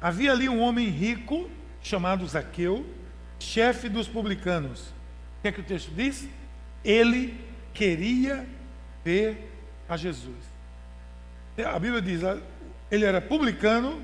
Havia 0.00 0.32
ali 0.32 0.48
um 0.48 0.60
homem 0.60 0.88
rico 0.88 1.48
chamado 1.82 2.26
Zaqueu, 2.26 2.84
chefe 3.38 3.88
dos 3.88 4.08
publicanos. 4.08 4.80
O 4.80 5.42
que 5.42 5.48
é 5.48 5.52
que 5.52 5.60
o 5.60 5.64
texto 5.64 5.90
diz? 5.94 6.28
Ele 6.84 7.38
queria 7.72 8.46
ver 9.04 9.50
a 9.88 9.96
Jesus. 9.96 10.36
A 11.58 11.78
Bíblia 11.78 12.02
diz: 12.02 12.20
ele 12.90 13.04
era 13.04 13.20
publicano, 13.20 14.02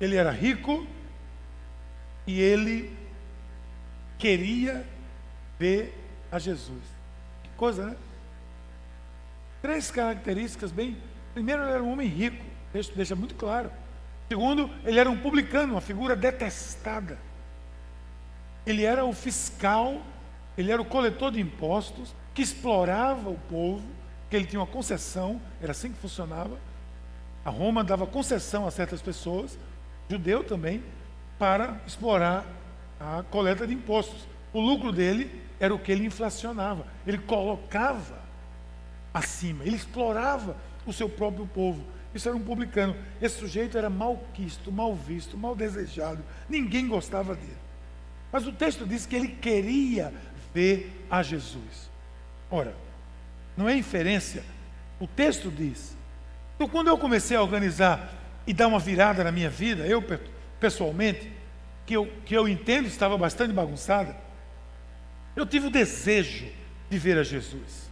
ele 0.00 0.16
era 0.16 0.30
rico 0.30 0.86
e 2.26 2.40
ele 2.40 2.96
queria 4.18 4.84
ver 5.58 5.94
a 6.30 6.38
Jesus. 6.38 6.82
Que 7.42 7.50
coisa, 7.56 7.86
né? 7.86 7.96
Três 9.62 9.90
características 9.90 10.70
bem. 10.70 10.96
Primeiro, 11.34 11.62
ele 11.62 11.72
era 11.72 11.82
um 11.82 11.92
homem 11.92 12.08
rico, 12.08 12.42
o 12.42 12.72
texto 12.72 12.94
deixa 12.94 13.14
muito 13.14 13.34
claro. 13.34 13.70
Segundo, 14.28 14.68
ele 14.84 14.98
era 14.98 15.10
um 15.10 15.16
publicano, 15.16 15.74
uma 15.74 15.80
figura 15.80 16.16
detestada. 16.16 17.18
Ele 18.66 18.84
era 18.84 19.04
o 19.04 19.12
fiscal, 19.12 20.00
ele 20.58 20.72
era 20.72 20.82
o 20.82 20.84
coletor 20.84 21.30
de 21.30 21.40
impostos, 21.40 22.12
que 22.34 22.42
explorava 22.42 23.30
o 23.30 23.38
povo, 23.48 23.82
que 24.28 24.36
ele 24.36 24.46
tinha 24.46 24.60
uma 24.60 24.66
concessão, 24.66 25.40
era 25.62 25.72
assim 25.72 25.92
que 25.92 26.00
funcionava. 26.00 26.58
A 27.44 27.50
Roma 27.50 27.84
dava 27.84 28.06
concessão 28.06 28.66
a 28.66 28.70
certas 28.70 29.00
pessoas, 29.00 29.56
judeu 30.10 30.42
também, 30.42 30.82
para 31.38 31.80
explorar 31.86 32.44
a 32.98 33.22
coleta 33.30 33.66
de 33.66 33.74
impostos. 33.74 34.26
O 34.52 34.60
lucro 34.60 34.90
dele 34.90 35.30
era 35.60 35.74
o 35.74 35.78
que 35.78 35.92
ele 35.92 36.06
inflacionava, 36.06 36.84
ele 37.06 37.18
colocava 37.18 38.18
acima, 39.14 39.64
ele 39.64 39.76
explorava 39.76 40.56
o 40.84 40.92
seu 40.92 41.08
próprio 41.08 41.46
povo. 41.46 41.82
Isso 42.14 42.28
era 42.28 42.36
um 42.36 42.42
publicano. 42.42 42.96
Esse 43.20 43.38
sujeito 43.38 43.76
era 43.76 43.90
mal 43.90 44.22
quisto, 44.34 44.72
mal 44.72 44.94
visto, 44.94 45.36
mal 45.36 45.54
desejado. 45.54 46.22
Ninguém 46.48 46.88
gostava 46.88 47.34
dele. 47.34 47.56
Mas 48.32 48.46
o 48.46 48.52
texto 48.52 48.86
diz 48.86 49.06
que 49.06 49.16
ele 49.16 49.28
queria 49.28 50.12
ver 50.54 51.04
a 51.10 51.22
Jesus. 51.22 51.90
Ora, 52.50 52.74
não 53.56 53.68
é 53.68 53.76
inferência. 53.76 54.42
O 55.00 55.06
texto 55.06 55.50
diz. 55.50 55.94
Então, 56.54 56.68
quando 56.68 56.88
eu 56.88 56.98
comecei 56.98 57.36
a 57.36 57.42
organizar 57.42 58.12
e 58.46 58.52
dar 58.52 58.66
uma 58.66 58.78
virada 58.78 59.22
na 59.22 59.32
minha 59.32 59.50
vida, 59.50 59.86
eu 59.86 60.02
pessoalmente, 60.58 61.30
que 61.84 61.94
eu, 61.94 62.06
que 62.24 62.34
eu 62.34 62.48
entendo 62.48 62.86
estava 62.86 63.16
bastante 63.18 63.52
bagunçada, 63.52 64.16
eu 65.34 65.46
tive 65.46 65.66
o 65.66 65.70
desejo 65.70 66.46
de 66.88 66.98
ver 66.98 67.18
a 67.18 67.22
Jesus. 67.22 67.85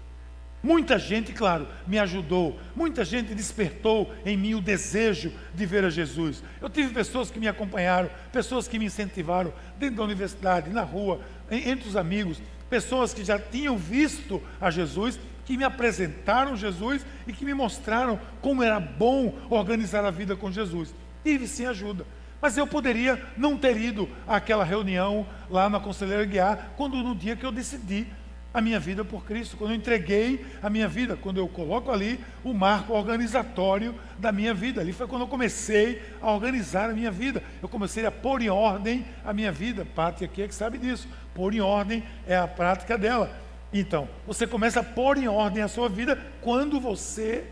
Muita 0.65 0.99
gente, 0.99 1.31
claro, 1.31 1.69
me 1.87 1.99
ajudou, 1.99 2.59
muita 2.75 3.05
gente 3.05 3.35
despertou 3.35 4.11
em 4.25 4.35
mim 4.35 4.55
o 4.55 4.63
desejo 4.63 5.31
de 5.55 5.67
ver 5.67 5.85
a 5.85 5.91
Jesus. 5.91 6.43
Eu 6.59 6.71
tive 6.71 6.95
pessoas 6.95 7.31
que 7.31 7.39
me 7.39 7.47
acompanharam, 7.47 8.09
pessoas 8.33 8.67
que 8.67 8.79
me 8.79 8.87
incentivaram 8.87 9.53
dentro 9.79 9.97
da 9.97 10.05
universidade, 10.05 10.71
na 10.71 10.81
rua, 10.81 11.21
entre 11.51 11.87
os 11.87 11.97
amigos, 11.97 12.41
pessoas 12.71 13.13
que 13.13 13.23
já 13.23 13.39
tinham 13.39 13.77
visto 13.77 14.43
a 14.59 14.71
Jesus, 14.71 15.21
que 15.45 15.59
me 15.59 15.65
apresentaram 15.65 16.57
Jesus 16.57 17.05
e 17.27 17.33
que 17.35 17.45
me 17.45 17.53
mostraram 17.53 18.19
como 18.41 18.63
era 18.63 18.81
bom 18.81 19.35
organizar 19.51 20.03
a 20.03 20.11
vida 20.11 20.35
com 20.35 20.51
Jesus. 20.51 20.95
Tive 21.23 21.47
sim 21.47 21.67
ajuda. 21.67 22.07
Mas 22.41 22.57
eu 22.57 22.67
poderia 22.67 23.23
não 23.37 23.59
ter 23.59 23.77
ido 23.77 24.09
àquela 24.27 24.65
reunião 24.65 25.27
lá 25.51 25.69
na 25.69 25.79
Conselheira 25.79 26.25
Guiar, 26.25 26.71
quando 26.75 26.97
no 27.03 27.15
dia 27.15 27.37
que 27.37 27.45
eu 27.45 27.53
decidi 27.53 28.07
a 28.55 28.61
minha 28.61 28.79
vida 28.79 29.05
por 29.05 29.25
Cristo, 29.25 29.57
quando 29.57 29.73
eu 29.73 29.77
entreguei 29.77 30.47
a 30.63 30.71
minha 30.71 30.87
vida, 30.87 31.17
quando 31.17 31.39
eu 31.39 31.49
coloco 31.49 31.91
ali 31.91 32.21
o 32.45 32.55
marco 32.55 32.93
organizatório 32.93 33.93
da 34.17 34.31
minha 34.31 34.55
vida. 34.55 34.81
Ali 34.81 34.93
foi 34.93 35.09
quando 35.09 35.23
eu 35.23 35.29
comecei 35.29 36.01
a 36.23 36.31
organizar 36.31 36.89
a 36.89 36.93
minha 36.93 37.11
vida. 37.11 37.43
Eu 37.61 37.69
comecei 37.69 38.07
a 38.07 38.13
pôr 38.13 38.41
em 38.41 38.49
ordem 38.49 39.05
a 39.25 39.33
minha 39.33 39.51
vida. 39.51 39.85
Pátria 39.85 40.27
aqui 40.27 40.41
é 40.41 40.47
que 40.47 40.55
sabe 40.55 40.79
disso. 40.79 41.09
Pôr 41.35 41.53
em 41.53 41.61
ordem 41.61 42.05
é 42.29 42.37
a 42.37 42.47
prática 42.47 42.97
dela. 42.97 43.37
Então, 43.73 44.09
você 44.25 44.47
começa 44.47 44.79
a 44.79 44.85
pôr 44.85 45.19
em 45.19 45.27
ordem 45.27 45.61
a 45.61 45.67
sua 45.67 45.89
vida 45.89 46.17
quando 46.41 46.79
você 46.79 47.45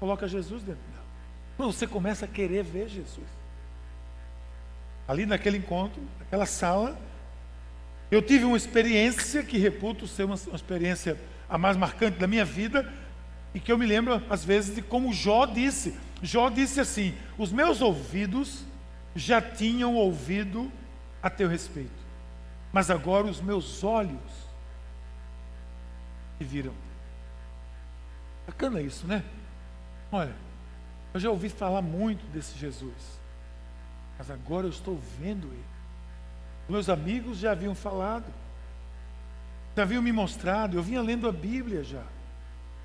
coloca 0.00 0.26
Jesus 0.26 0.62
dentro 0.62 0.80
dela. 0.90 1.04
Quando 1.58 1.72
você 1.74 1.86
começa 1.86 2.24
a 2.24 2.28
querer 2.28 2.64
ver 2.64 2.88
Jesus. 2.88 3.26
Ali 5.06 5.26
naquele 5.26 5.58
encontro, 5.58 6.00
naquela 6.18 6.46
sala, 6.46 6.96
eu 8.12 8.20
tive 8.20 8.44
uma 8.44 8.58
experiência 8.58 9.42
que 9.42 9.56
reputo 9.56 10.06
ser 10.06 10.24
uma, 10.24 10.34
uma 10.34 10.56
experiência 10.56 11.18
a 11.48 11.56
mais 11.56 11.78
marcante 11.78 12.18
da 12.18 12.26
minha 12.26 12.44
vida 12.44 12.92
e 13.54 13.58
que 13.58 13.72
eu 13.72 13.78
me 13.78 13.86
lembro 13.86 14.22
às 14.28 14.44
vezes 14.44 14.74
de 14.74 14.82
como 14.82 15.14
Jó 15.14 15.46
disse. 15.46 15.98
Jó 16.22 16.50
disse 16.50 16.78
assim: 16.78 17.14
Os 17.38 17.50
meus 17.50 17.80
ouvidos 17.80 18.64
já 19.16 19.40
tinham 19.40 19.94
ouvido 19.94 20.70
a 21.22 21.30
teu 21.30 21.48
respeito, 21.48 21.90
mas 22.70 22.90
agora 22.90 23.26
os 23.26 23.40
meus 23.40 23.82
olhos 23.82 24.20
te 26.36 26.44
viram. 26.44 26.74
Bacana 28.46 28.82
isso, 28.82 29.06
né? 29.06 29.24
Olha, 30.10 30.34
eu 31.14 31.20
já 31.20 31.30
ouvi 31.30 31.48
falar 31.48 31.80
muito 31.80 32.30
desse 32.30 32.58
Jesus, 32.58 32.92
mas 34.18 34.30
agora 34.30 34.66
eu 34.66 34.70
estou 34.70 35.00
vendo 35.18 35.46
ele. 35.46 35.71
Meus 36.68 36.88
amigos 36.88 37.38
já 37.38 37.52
haviam 37.52 37.74
falado, 37.74 38.24
já 39.76 39.82
haviam 39.82 40.02
me 40.02 40.12
mostrado, 40.12 40.76
eu 40.76 40.82
vinha 40.82 41.00
lendo 41.00 41.28
a 41.28 41.32
Bíblia 41.32 41.82
já. 41.82 42.02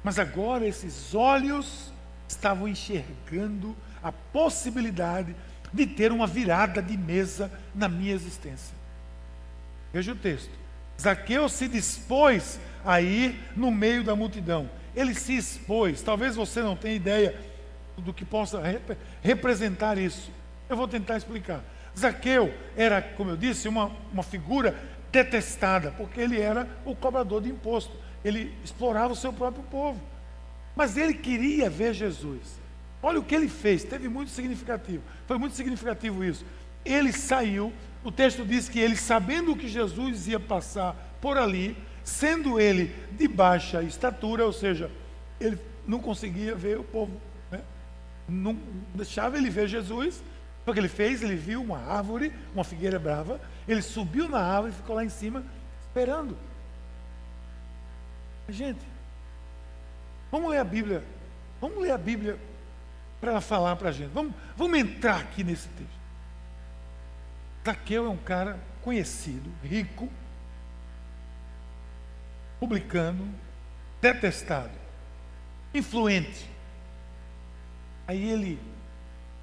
Mas 0.04 0.20
agora 0.20 0.68
esses 0.68 1.14
olhos 1.14 1.92
estavam 2.28 2.68
enxergando 2.68 3.76
a 4.02 4.12
possibilidade 4.12 5.36
de 5.72 5.86
ter 5.86 6.12
uma 6.12 6.28
virada 6.28 6.82
de 6.82 6.98
mesa 6.98 7.52
na 7.76 7.90
minha 7.90 8.14
existência. 8.14 8.76
Veja 9.94 10.12
o 10.12 10.16
texto. 10.16 10.52
Zaqueu 11.00 11.48
se 11.50 11.68
dispôs 11.68 12.60
a 12.86 13.02
ir 13.02 13.36
no 13.56 13.70
meio 13.70 14.04
da 14.04 14.16
multidão. 14.16 14.70
Ele 14.96 15.14
se 15.14 15.36
expôs. 15.36 16.02
Talvez 16.02 16.36
você 16.36 16.62
não 16.62 16.76
tenha 16.76 16.96
ideia 16.96 17.40
do 17.98 18.14
que 18.14 18.26
possa 18.26 18.62
rep 18.62 18.98
representar 19.22 19.98
isso. 19.98 20.32
Eu 20.70 20.78
vou 20.78 20.88
tentar 20.88 21.18
explicar. 21.18 21.62
Zaqueu 21.98 22.54
era, 22.76 23.02
como 23.02 23.32
eu 23.32 23.38
disse, 23.38 23.68
uma, 23.68 23.92
uma 24.12 24.24
figura 24.24 24.76
detestada, 25.12 25.92
porque 25.92 26.20
ele 26.20 26.40
era 26.40 26.68
o 26.86 26.96
cobrador 26.96 27.42
de 27.42 27.50
imposto. 27.50 27.92
Ele 28.24 28.54
explorava 28.64 29.14
o 29.14 29.16
seu 29.16 29.34
próprio 29.34 29.64
povo. 29.64 30.00
Mas 30.76 30.96
ele 30.96 31.14
queria 31.14 31.70
ver 31.70 31.94
Jesus. 31.94 32.42
Olha 33.02 33.20
o 33.20 33.24
que 33.24 33.34
ele 33.34 33.48
fez, 33.48 33.84
teve 33.84 34.08
muito 34.08 34.32
significativo. 34.32 35.02
Foi 35.28 35.38
muito 35.38 35.56
significativo 35.56 36.24
isso. 36.24 36.46
Ele 36.86 37.12
saiu, 37.12 37.74
o 38.04 38.12
texto 38.12 38.46
diz 38.46 38.70
que 38.70 38.80
ele, 38.80 38.96
sabendo 38.96 39.56
que 39.56 39.68
Jesus 39.68 40.28
ia 40.28 40.40
passar 40.40 40.96
por 41.20 41.38
ali, 41.38 41.76
sendo 42.04 42.60
ele 42.60 42.96
de 43.12 43.28
baixa 43.28 43.82
estatura, 43.82 44.46
ou 44.46 44.54
seja, 44.54 44.90
ele 45.40 45.58
não 45.88 46.00
conseguia 46.00 46.56
ver 46.56 46.80
o 46.80 46.84
povo, 46.84 47.20
né? 47.52 47.62
não 48.28 48.58
deixava 48.94 49.38
ele 49.38 49.50
ver 49.50 49.68
Jesus. 49.68 50.22
O 50.68 50.74
que 50.74 50.80
ele 50.80 50.90
fez? 50.90 51.24
Ele 51.24 51.38
viu 51.38 51.64
uma 51.64 51.80
árvore, 51.80 52.32
uma 52.54 52.64
figueira 52.64 53.00
brava, 53.00 53.40
ele 53.66 53.82
subiu 53.82 54.28
na 54.28 54.40
árvore 54.40 54.74
e 54.74 54.76
ficou 54.76 54.96
lá 54.98 55.04
em 55.04 55.10
cima 55.10 55.44
esperando. 55.88 56.38
Gente, 58.50 58.82
vamos 60.30 60.52
ler 60.52 60.60
a 60.60 60.64
Bíblia. 60.66 61.04
Vamos 61.62 61.82
ler 61.82 61.92
a 61.92 61.98
Bíblia 61.98 62.38
para 63.20 63.32
ela 63.32 63.42
falar 63.42 63.78
para 63.78 63.90
a 63.90 63.92
gente. 63.92 64.12
Vamos, 64.12 64.34
vamos 64.58 64.78
entrar 64.78 65.22
aqui 65.22 65.44
nesse 65.44 65.70
texto. 65.70 65.98
Zaqueu 67.66 68.06
é 68.06 68.10
um 68.10 68.18
cara 68.18 68.60
conhecido, 68.84 69.50
rico, 69.64 70.10
publicano, 72.60 73.28
detestado, 74.02 74.72
influente. 75.74 76.50
Aí 78.08 78.30
ele, 78.30 78.60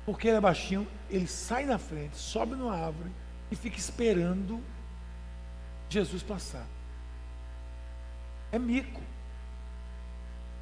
porque 0.06 0.28
ele 0.28 0.38
é 0.38 0.40
baixinho, 0.40 0.86
ele 1.16 1.26
sai 1.26 1.64
na 1.64 1.78
frente, 1.78 2.16
sobe 2.16 2.54
numa 2.54 2.76
árvore 2.76 3.10
e 3.50 3.56
fica 3.56 3.78
esperando 3.78 4.60
Jesus 5.88 6.22
passar. 6.22 6.66
É 8.50 8.58
mico. 8.58 9.00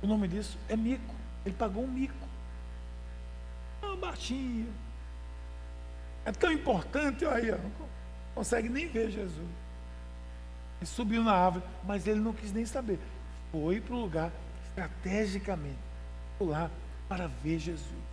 O 0.02 0.06
nome 0.06 0.28
disso 0.28 0.58
é 0.68 0.76
mico. 0.76 1.14
Ele 1.44 1.54
pagou 1.54 1.84
um 1.84 1.88
mico. 1.88 2.14
Ah, 3.82 3.96
baixinho. 3.96 4.72
É 6.24 6.32
tão 6.32 6.52
importante, 6.52 7.24
olha, 7.24 7.56
não 7.56 7.88
consegue 8.34 8.68
nem 8.68 8.86
ver 8.88 9.10
Jesus. 9.10 9.50
Ele 10.80 10.86
subiu 10.86 11.24
na 11.24 11.32
árvore, 11.32 11.64
mas 11.84 12.06
ele 12.06 12.20
não 12.20 12.32
quis 12.32 12.52
nem 12.52 12.64
saber. 12.64 12.98
Foi 13.50 13.80
para 13.80 13.94
o 13.94 14.00
lugar 14.00 14.32
estrategicamente, 14.68 15.78
lá 16.40 16.70
para 17.08 17.26
ver 17.26 17.58
Jesus. 17.58 18.11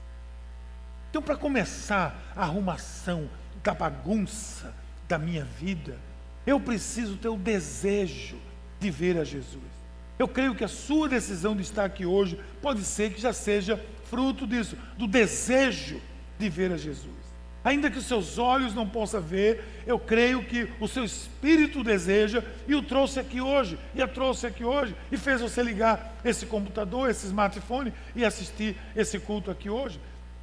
Então, 1.09 1.21
para 1.21 1.35
começar 1.35 2.15
a 2.35 2.43
arrumação 2.43 3.29
da 3.63 3.73
bagunça 3.73 4.73
da 5.07 5.17
minha 5.17 5.43
vida, 5.43 5.97
eu 6.45 6.59
preciso 6.59 7.17
ter 7.17 7.29
o 7.29 7.37
desejo 7.37 8.37
de 8.79 8.91
ver 8.91 9.17
a 9.17 9.23
Jesus. 9.23 9.79
Eu 10.19 10.27
creio 10.27 10.53
que 10.53 10.63
a 10.63 10.67
sua 10.67 11.09
decisão 11.09 11.55
de 11.55 11.63
estar 11.63 11.85
aqui 11.85 12.05
hoje 12.05 12.39
pode 12.61 12.83
ser 12.83 13.13
que 13.13 13.21
já 13.21 13.33
seja 13.33 13.83
fruto 14.05 14.45
disso, 14.45 14.77
do 14.97 15.07
desejo 15.07 15.99
de 16.37 16.49
ver 16.49 16.71
a 16.71 16.77
Jesus. 16.77 17.29
Ainda 17.63 17.91
que 17.91 17.97
os 17.97 18.05
seus 18.05 18.37
olhos 18.37 18.73
não 18.73 18.87
possam 18.87 19.21
ver, 19.21 19.63
eu 19.85 19.99
creio 19.99 20.43
que 20.45 20.69
o 20.79 20.87
seu 20.87 21.03
espírito 21.03 21.83
deseja 21.83 22.43
e 22.67 22.73
o 22.73 22.81
trouxe 22.81 23.19
aqui 23.19 23.41
hoje, 23.41 23.77
e 23.93 24.01
a 24.01 24.07
trouxe 24.07 24.47
aqui 24.47 24.63
hoje, 24.63 24.95
e 25.11 25.17
fez 25.17 25.41
você 25.41 25.61
ligar 25.61 26.17
esse 26.23 26.45
computador, 26.45 27.09
esse 27.09 27.25
smartphone 27.25 27.93
e 28.15 28.23
assistir 28.23 28.77
esse 28.95 29.19
culto 29.19 29.51
aqui 29.51 29.69
hoje. 29.69 29.99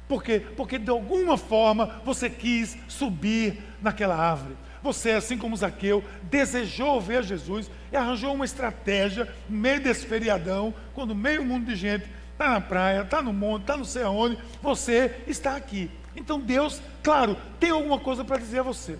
Por 0.07 0.23
quê? 0.23 0.39
Porque 0.55 0.77
de 0.77 0.89
alguma 0.89 1.37
forma 1.37 2.01
você 2.05 2.29
quis 2.29 2.77
subir 2.87 3.61
naquela 3.81 4.15
árvore. 4.15 4.55
Você, 4.81 5.11
assim 5.11 5.37
como 5.37 5.57
Zaqueu, 5.57 6.03
desejou 6.23 7.01
ver 7.01 7.23
Jesus 7.23 7.69
e 7.91 7.95
arranjou 7.97 8.33
uma 8.33 8.45
estratégia 8.45 9.27
meio 9.49 9.81
desse 9.81 10.05
feriadão, 10.05 10.73
quando 10.93 11.15
meio 11.15 11.43
mundo 11.43 11.65
de 11.65 11.75
gente 11.75 12.05
está 12.31 12.49
na 12.51 12.61
praia, 12.61 13.01
está 13.01 13.21
no 13.21 13.33
monte, 13.33 13.61
está 13.61 13.75
não 13.75 13.83
sei 13.83 14.03
aonde, 14.03 14.37
você 14.61 15.23
está 15.27 15.55
aqui. 15.55 15.89
Então 16.15 16.39
Deus, 16.39 16.81
claro, 17.03 17.35
tem 17.59 17.71
alguma 17.71 17.99
coisa 17.99 18.23
para 18.23 18.37
dizer 18.37 18.59
a 18.59 18.63
você. 18.63 18.97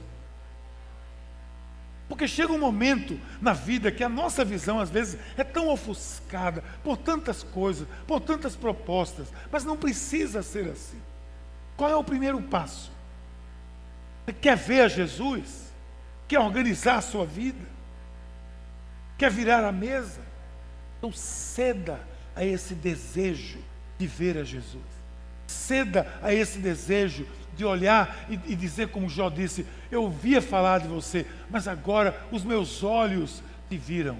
Porque 2.08 2.28
chega 2.28 2.54
um 2.54 2.60
momento 2.60 3.20
na 3.42 3.52
vida 3.52 3.92
que 3.92 4.04
a 4.04 4.10
nossa 4.10 4.46
visão, 4.46 4.80
às 4.80 4.90
vezes, 4.90 5.20
é 5.38 5.44
tão 5.44 5.68
ofuscada 5.68 6.64
por 6.84 6.96
tantas 6.96 7.44
coisas, 7.44 7.88
por 8.06 8.22
tantas 8.22 8.56
propostas, 8.56 9.28
mas 9.52 9.66
não 9.66 9.76
precisa 9.76 10.42
ser 10.42 10.70
assim. 10.70 11.00
Qual 11.76 11.92
é 11.92 11.96
o 11.96 12.04
primeiro 12.04 12.42
passo? 12.42 12.92
Você 14.26 14.34
quer 14.34 14.56
ver 14.56 14.82
a 14.82 14.88
Jesus? 14.88 15.68
Quer 16.28 16.40
organizar 16.40 16.98
a 16.98 17.02
sua 17.02 17.26
vida? 17.26 17.66
Quer 19.18 19.30
virar 19.30 19.64
a 19.66 19.72
mesa? 19.72 20.22
Então 20.98 21.12
ceda 21.12 22.00
a 22.36 22.46
esse 22.46 22.74
desejo 22.74 23.60
de 23.98 24.08
ver 24.08 24.38
a 24.38 24.44
Jesus. 24.44 24.84
Ceda 25.48 26.08
a 26.22 26.34
esse 26.34 26.60
desejo 26.60 27.28
de 27.58 27.66
olhar 27.66 28.26
e, 28.30 28.40
e, 28.46 28.56
dizer, 28.56 28.90
como 28.90 29.10
Jó 29.10 29.30
disse: 29.30 29.66
Eu 29.92 30.04
ouvia 30.04 30.42
falar 30.42 30.80
de 30.80 30.88
você, 30.88 31.26
mas 31.50 31.68
agora 31.68 32.18
os 32.32 32.44
meus 32.44 32.84
olhos 32.84 33.44
te 33.68 33.76
viram, 33.76 34.18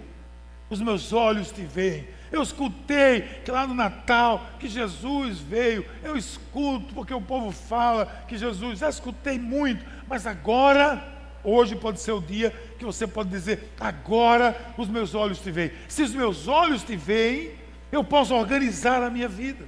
os 0.70 0.82
meus 0.82 1.14
olhos 1.14 1.52
te 1.52 1.62
veem. 1.62 2.06
Eu 2.30 2.42
escutei 2.42 3.22
que 3.46 3.52
lá 3.52 3.66
no 3.66 3.74
Natal 3.74 4.46
que 4.60 4.68
Jesus 4.68 5.40
veio, 5.40 5.86
eu 6.04 6.18
escuto 6.18 6.94
porque 6.94 7.14
o 7.14 7.22
povo 7.22 7.52
fala 7.52 8.06
que 8.28 8.38
Jesus, 8.38 8.80
já 8.80 8.90
escutei 8.90 9.40
muito, 9.40 9.86
mas 10.10 10.28
agora, 10.28 11.02
hoje 11.44 11.76
pode 11.76 12.02
ser 12.02 12.12
o 12.12 12.20
dia 12.20 12.54
que 12.78 12.84
você 12.84 13.08
pode 13.08 13.30
dizer: 13.30 13.72
Agora 13.80 14.56
os 14.78 14.90
meus 14.90 15.16
olhos 15.16 15.40
te 15.40 15.52
veem. 15.52 15.72
Se 15.88 16.02
os 16.02 16.14
meus 16.14 16.48
olhos 16.48 16.84
te 16.84 16.96
veem, 16.96 17.52
eu 17.92 18.04
posso 18.04 18.36
organizar 18.36 19.02
a 19.04 19.10
minha 19.10 19.28
vida. 19.28 19.66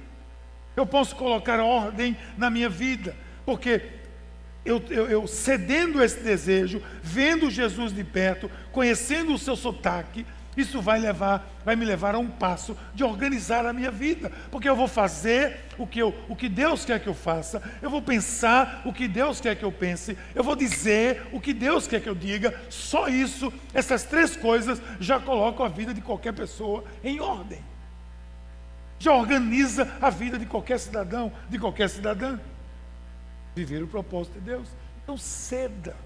Eu 0.76 0.86
posso 0.86 1.16
colocar 1.16 1.60
ordem 1.60 2.16
na 2.36 2.48
minha 2.48 2.68
vida, 2.68 3.14
porque 3.50 3.82
eu, 4.64 4.80
eu, 4.90 5.08
eu, 5.08 5.26
cedendo 5.26 6.00
esse 6.00 6.20
desejo, 6.20 6.80
vendo 7.02 7.50
Jesus 7.50 7.92
de 7.92 8.04
perto, 8.04 8.48
conhecendo 8.70 9.34
o 9.34 9.38
seu 9.38 9.56
sotaque, 9.56 10.24
isso 10.56 10.80
vai 10.80 11.00
levar, 11.00 11.50
vai 11.64 11.74
me 11.74 11.84
levar 11.84 12.14
a 12.14 12.18
um 12.20 12.28
passo 12.28 12.76
de 12.94 13.02
organizar 13.02 13.66
a 13.66 13.72
minha 13.72 13.90
vida, 13.90 14.30
porque 14.52 14.68
eu 14.68 14.76
vou 14.76 14.86
fazer 14.86 15.62
o 15.76 15.84
que, 15.84 15.98
eu, 15.98 16.14
o 16.28 16.36
que 16.36 16.48
Deus 16.48 16.84
quer 16.84 17.00
que 17.00 17.08
eu 17.08 17.14
faça, 17.14 17.60
eu 17.82 17.90
vou 17.90 18.00
pensar 18.00 18.82
o 18.84 18.92
que 18.92 19.08
Deus 19.08 19.40
quer 19.40 19.56
que 19.56 19.64
eu 19.64 19.72
pense, 19.72 20.16
eu 20.32 20.44
vou 20.44 20.54
dizer 20.54 21.22
o 21.32 21.40
que 21.40 21.52
Deus 21.52 21.88
quer 21.88 22.00
que 22.00 22.08
eu 22.08 22.14
diga. 22.14 22.54
Só 22.70 23.08
isso, 23.08 23.52
essas 23.74 24.04
três 24.04 24.36
coisas 24.36 24.80
já 25.00 25.18
colocam 25.18 25.66
a 25.66 25.68
vida 25.68 25.92
de 25.92 26.00
qualquer 26.00 26.34
pessoa 26.34 26.84
em 27.02 27.18
ordem 27.18 27.68
já 29.00 29.14
organiza 29.14 29.90
a 30.00 30.10
vida 30.10 30.38
de 30.38 30.44
qualquer 30.44 30.78
cidadão, 30.78 31.32
de 31.48 31.58
qualquer 31.58 31.88
cidadã. 31.88 32.38
Viver 33.54 33.82
o 33.82 33.88
propósito 33.88 34.34
de 34.34 34.40
Deus. 34.40 34.68
Então 35.02 35.16
ceda. 35.16 35.96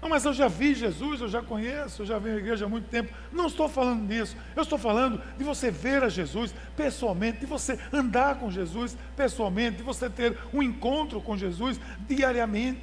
Não, 0.00 0.08
mas 0.08 0.24
eu 0.24 0.32
já 0.32 0.48
vi 0.48 0.74
Jesus, 0.74 1.20
eu 1.20 1.28
já 1.28 1.42
conheço, 1.42 2.02
eu 2.02 2.06
já 2.06 2.18
venho 2.18 2.36
à 2.36 2.38
igreja 2.38 2.64
há 2.64 2.68
muito 2.68 2.88
tempo. 2.88 3.12
Não 3.30 3.46
estou 3.46 3.68
falando 3.68 4.08
disso. 4.08 4.34
Eu 4.56 4.62
estou 4.62 4.78
falando 4.78 5.22
de 5.36 5.44
você 5.44 5.70
ver 5.70 6.02
a 6.02 6.08
Jesus 6.08 6.54
pessoalmente, 6.74 7.40
de 7.40 7.46
você 7.46 7.78
andar 7.92 8.36
com 8.36 8.50
Jesus 8.50 8.96
pessoalmente, 9.14 9.78
de 9.78 9.82
você 9.82 10.08
ter 10.08 10.38
um 10.54 10.62
encontro 10.62 11.20
com 11.20 11.36
Jesus 11.36 11.78
diariamente, 12.08 12.80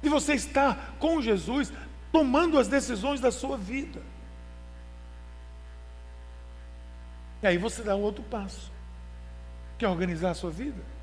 de 0.00 0.08
você 0.08 0.34
estar 0.34 0.94
com 1.00 1.20
Jesus 1.20 1.72
tomando 2.12 2.56
as 2.56 2.68
decisões 2.68 3.20
da 3.20 3.32
sua 3.32 3.56
vida. 3.56 4.00
E 7.42 7.46
aí 7.48 7.58
você 7.58 7.82
dá 7.82 7.96
um 7.96 8.02
outro 8.02 8.22
passo. 8.22 8.70
Quer 9.76 9.88
organizar 9.88 10.30
a 10.30 10.34
sua 10.34 10.50
vida? 10.50 10.97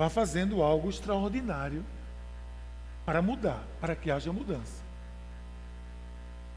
Vá 0.00 0.08
fazendo 0.08 0.62
algo 0.62 0.88
extraordinário 0.88 1.84
para 3.04 3.20
mudar, 3.20 3.62
para 3.82 3.94
que 3.94 4.10
haja 4.10 4.32
mudança. 4.32 4.80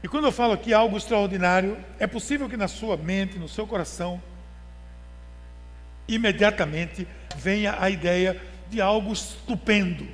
E 0.02 0.08
quando 0.08 0.24
eu 0.24 0.32
falo 0.32 0.54
aqui 0.54 0.72
algo 0.72 0.96
extraordinário, 0.96 1.76
é 1.98 2.06
possível 2.06 2.48
que 2.48 2.56
na 2.56 2.68
sua 2.68 2.96
mente, 2.96 3.38
no 3.38 3.46
seu 3.46 3.66
coração, 3.66 4.18
imediatamente 6.08 7.06
venha 7.36 7.76
a 7.78 7.90
ideia 7.90 8.42
de 8.70 8.80
algo 8.80 9.12
estupendo, 9.12 10.08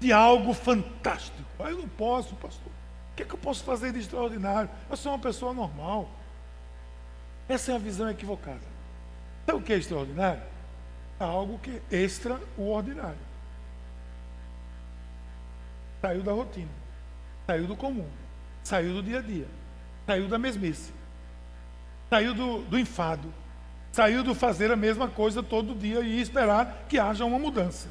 de 0.00 0.12
algo 0.12 0.52
fantástico. 0.52 1.48
Ah, 1.60 1.70
eu 1.70 1.78
não 1.78 1.88
posso, 1.88 2.34
pastor. 2.34 2.72
O 3.12 3.14
que, 3.14 3.22
é 3.22 3.26
que 3.26 3.34
eu 3.34 3.38
posso 3.38 3.62
fazer 3.62 3.92
de 3.92 4.00
extraordinário? 4.00 4.68
Eu 4.90 4.96
sou 4.96 5.12
uma 5.12 5.20
pessoa 5.20 5.54
normal. 5.54 6.10
Essa 7.48 7.70
é 7.70 7.76
a 7.76 7.78
visão 7.78 8.10
equivocada. 8.10 8.74
Então, 9.44 9.58
o 9.58 9.62
que 9.62 9.72
é 9.72 9.76
extraordinário? 9.76 10.53
Algo 11.24 11.58
que 11.58 11.80
é 11.90 11.96
extra 11.96 12.38
o 12.56 12.70
ordinário. 12.70 13.18
Saiu 16.00 16.22
da 16.22 16.32
rotina, 16.32 16.68
saiu 17.46 17.66
do 17.66 17.74
comum, 17.74 18.08
saiu 18.62 18.94
do 18.94 19.02
dia 19.02 19.20
a 19.20 19.22
dia, 19.22 19.46
saiu 20.06 20.28
da 20.28 20.38
mesmice, 20.38 20.92
saiu 22.10 22.34
do, 22.34 22.58
do 22.64 22.78
enfado, 22.78 23.32
saiu 23.90 24.22
do 24.22 24.34
fazer 24.34 24.70
a 24.70 24.76
mesma 24.76 25.08
coisa 25.08 25.42
todo 25.42 25.74
dia 25.74 26.00
e 26.00 26.20
esperar 26.20 26.84
que 26.88 26.98
haja 26.98 27.24
uma 27.24 27.38
mudança. 27.38 27.88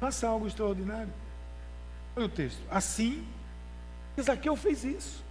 Faça 0.00 0.26
algo 0.26 0.48
extraordinário. 0.48 1.12
Olha 2.16 2.26
o 2.26 2.28
texto. 2.28 2.60
Assim, 2.68 3.24
Isaqueu 4.16 4.56
fez 4.56 4.84
isso. 4.84 5.22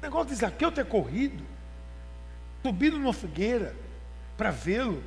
O 0.00 0.02
negócio 0.02 0.28
de 0.28 0.34
Zaqueu 0.34 0.72
ter 0.72 0.86
corrido, 0.86 1.42
subido 2.62 2.98
numa 2.98 3.12
fogueira 3.12 3.74
para 4.36 4.50
vê-lo, 4.50 5.02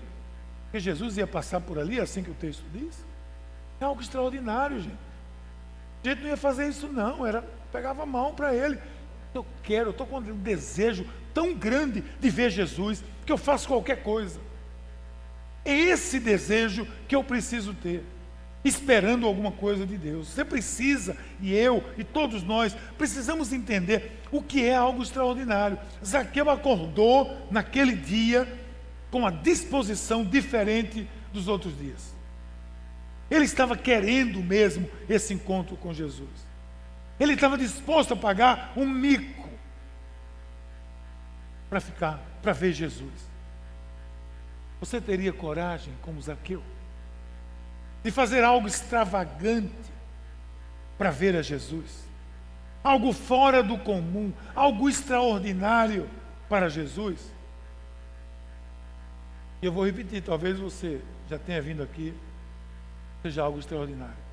que 0.72 0.80
Jesus 0.80 1.18
ia 1.18 1.28
passar 1.28 1.62
por 1.62 1.80
ali, 1.80 2.00
assim 2.00 2.24
que 2.24 2.32
o 2.32 2.36
texto 2.36 2.63
diz, 2.74 2.94
é 3.80 3.86
algo 3.86 4.02
extraordinário, 4.02 4.82
gente. 4.82 5.10
A 6.04 6.10
gente 6.10 6.22
não 6.22 6.30
ia 6.30 6.38
fazer 6.38 6.68
isso, 6.68 6.88
não, 6.88 7.26
era 7.26 7.44
pegava 7.72 8.04
a 8.04 8.06
mão 8.06 8.34
para 8.34 8.54
ele. 8.54 8.78
Eu 9.34 9.46
quero, 9.63 9.88
eu 9.88 9.92
estou 9.92 10.08
com 10.08 10.18
um 10.18 10.38
desejo 10.38 11.06
tão 11.34 11.54
grande 11.54 12.04
de 12.20 12.30
ver 12.30 12.50
Jesus 12.50 13.04
que 13.26 13.32
eu 13.32 13.38
faço 13.38 13.68
qualquer 13.68 14.02
coisa. 14.02 14.39
É 15.63 15.74
esse 15.74 16.20
desejo 16.20 16.88
que 17.08 17.15
eu 17.15 17.24
preciso 17.24 17.74
ter, 17.74 18.04
esperando 18.63 19.28
alguma 19.28 19.52
coisa 19.52 19.86
de 19.86 19.98
Deus. 19.98 20.30
Você 20.30 20.44
precisa, 20.44 21.15
e 21.39 21.54
eu, 21.54 21.84
e 21.98 22.04
todos 22.04 22.42
nós, 22.44 22.76
precisamos 22.98 23.54
entender 23.54 24.20
o 24.32 24.42
que 24.42 24.65
é 24.65 24.76
algo 24.76 25.04
extraordinário. 25.04 25.78
Zaqueu 26.04 26.50
acordou 26.50 27.48
naquele 27.52 27.96
dia 27.96 28.48
com 29.12 29.19
uma 29.19 29.32
disposição 29.32 30.24
diferente 30.24 31.08
dos 31.34 31.48
outros 31.48 31.78
dias. 31.78 32.13
Ele 33.30 33.45
estava 33.45 33.78
querendo 33.78 34.41
mesmo 34.41 34.89
esse 35.08 35.34
encontro 35.34 35.76
com 35.78 35.93
Jesus. 35.93 36.30
Ele 37.19 37.34
estava 37.34 37.58
disposto 37.58 38.13
a 38.13 38.17
pagar 38.17 38.74
um 38.76 38.88
mico 38.88 39.48
para 41.69 41.80
ficar, 41.80 42.19
para 42.41 42.54
ver 42.54 42.74
Jesus. 42.74 43.30
Você 44.80 45.00
teria 45.00 45.34
coragem, 45.34 45.93
como 46.02 46.22
Zaqueu, 46.22 46.63
de 48.04 48.12
fazer 48.12 48.43
algo 48.43 48.67
extravagante 48.67 49.74
para 50.98 51.12
ver 51.12 51.36
a 51.36 51.41
Jesus? 51.41 52.08
Algo 52.82 53.12
fora 53.12 53.62
do 53.62 53.78
comum, 53.78 54.32
algo 54.56 54.89
extraordinário 54.89 56.10
para 56.48 56.69
Jesus? 56.69 57.19
E 59.62 59.65
eu 59.65 59.72
vou 59.72 59.86
repetir, 59.86 60.24
talvez 60.24 60.58
você 60.58 61.02
já 61.30 61.38
tenha 61.38 61.62
vindo 61.62 61.84
aqui, 61.84 62.13
seja 63.22 63.43
algo 63.43 63.60
extraordinário. 63.60 64.30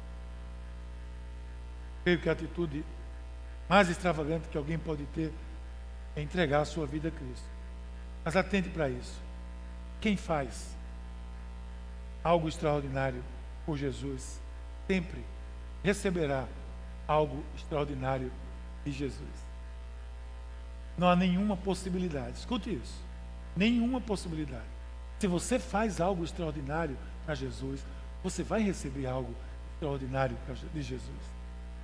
Creio 2.05 2.21
que 2.21 2.29
a 2.29 2.33
atitude 2.33 2.85
mais 3.69 3.89
extravagante 3.89 4.49
que 4.49 4.57
alguém 4.57 4.79
pode 4.79 5.05
ter 5.07 5.33
é 6.15 6.23
entregar 6.23 6.61
a 6.61 6.65
sua 6.65 6.87
vida 6.87 7.09
a 7.09 7.11
Cristo. 7.11 7.45
Mas 8.25 8.37
atente 8.37 8.69
para 8.69 8.89
isso. 8.89 9.15
Quem 10.01 10.17
faz 10.17 10.69
algo 12.23 12.49
extraordinário 12.49 13.23
por 13.65 13.77
Jesus, 13.77 14.41
sempre 14.87 15.25
receberá 15.83 16.47
algo 17.07 17.43
extraordinário 17.57 18.31
de 18.85 18.93
Jesus. 18.93 19.47
Não 20.97 21.09
há 21.09 21.17
nenhuma 21.17 21.57
possibilidade, 21.57 22.39
escute 22.39 22.73
isso, 22.73 23.01
nenhuma 23.57 24.01
possibilidade. 24.01 24.76
Se 25.19 25.27
você 25.27 25.59
faz 25.59 26.01
algo 26.01 26.25
extraordinário 26.25 26.97
para 27.25 27.35
Jesus, 27.35 27.81
você 28.23 28.43
vai 28.43 28.63
receber 28.63 29.07
algo 29.07 29.35
extraordinário 29.75 30.37
de 30.75 30.83
Jesus. 30.83 31.37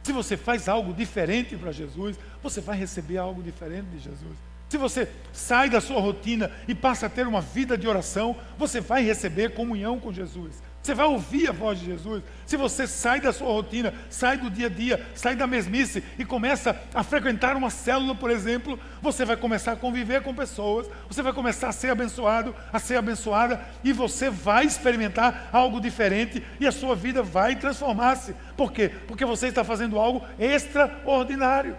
Se 0.02 0.12
você 0.12 0.36
faz 0.36 0.68
algo 0.68 0.92
diferente 0.92 1.56
para 1.56 1.72
Jesus, 1.72 2.16
você 2.42 2.60
vai 2.60 2.76
receber 2.76 3.18
algo 3.18 3.42
diferente 3.42 3.86
de 3.86 4.00
Jesus. 4.00 4.36
Se 4.68 4.76
você 4.76 5.08
sai 5.32 5.68
da 5.68 5.80
sua 5.80 6.00
rotina 6.00 6.50
e 6.66 6.74
passa 6.74 7.06
a 7.06 7.10
ter 7.10 7.26
uma 7.26 7.40
vida 7.40 7.76
de 7.76 7.86
oração, 7.86 8.34
você 8.58 8.80
vai 8.80 9.04
receber 9.04 9.54
comunhão 9.54 10.00
com 10.00 10.12
Jesus. 10.12 10.54
Você 10.82 10.94
vai 10.94 11.06
ouvir 11.06 11.48
a 11.48 11.52
voz 11.52 11.78
de 11.78 11.86
Jesus. 11.86 12.24
Se 12.44 12.56
você 12.56 12.88
sai 12.88 13.20
da 13.20 13.32
sua 13.32 13.46
rotina, 13.46 13.94
sai 14.10 14.36
do 14.36 14.50
dia 14.50 14.66
a 14.66 14.68
dia, 14.68 15.06
sai 15.14 15.36
da 15.36 15.46
mesmice 15.46 16.02
e 16.18 16.24
começa 16.24 16.76
a 16.92 17.04
frequentar 17.04 17.56
uma 17.56 17.70
célula, 17.70 18.16
por 18.16 18.30
exemplo, 18.30 18.76
você 19.00 19.24
vai 19.24 19.36
começar 19.36 19.72
a 19.72 19.76
conviver 19.76 20.22
com 20.22 20.34
pessoas, 20.34 20.88
você 21.08 21.22
vai 21.22 21.32
começar 21.32 21.68
a 21.68 21.72
ser 21.72 21.90
abençoado, 21.90 22.52
a 22.72 22.80
ser 22.80 22.96
abençoada 22.96 23.60
e 23.84 23.92
você 23.92 24.28
vai 24.28 24.66
experimentar 24.66 25.48
algo 25.52 25.80
diferente 25.80 26.42
e 26.58 26.66
a 26.66 26.72
sua 26.72 26.96
vida 26.96 27.22
vai 27.22 27.54
transformar-se. 27.54 28.34
Por 28.56 28.72
quê? 28.72 28.90
Porque 29.06 29.24
você 29.24 29.46
está 29.46 29.62
fazendo 29.62 30.00
algo 30.00 30.26
extraordinário. 30.36 31.76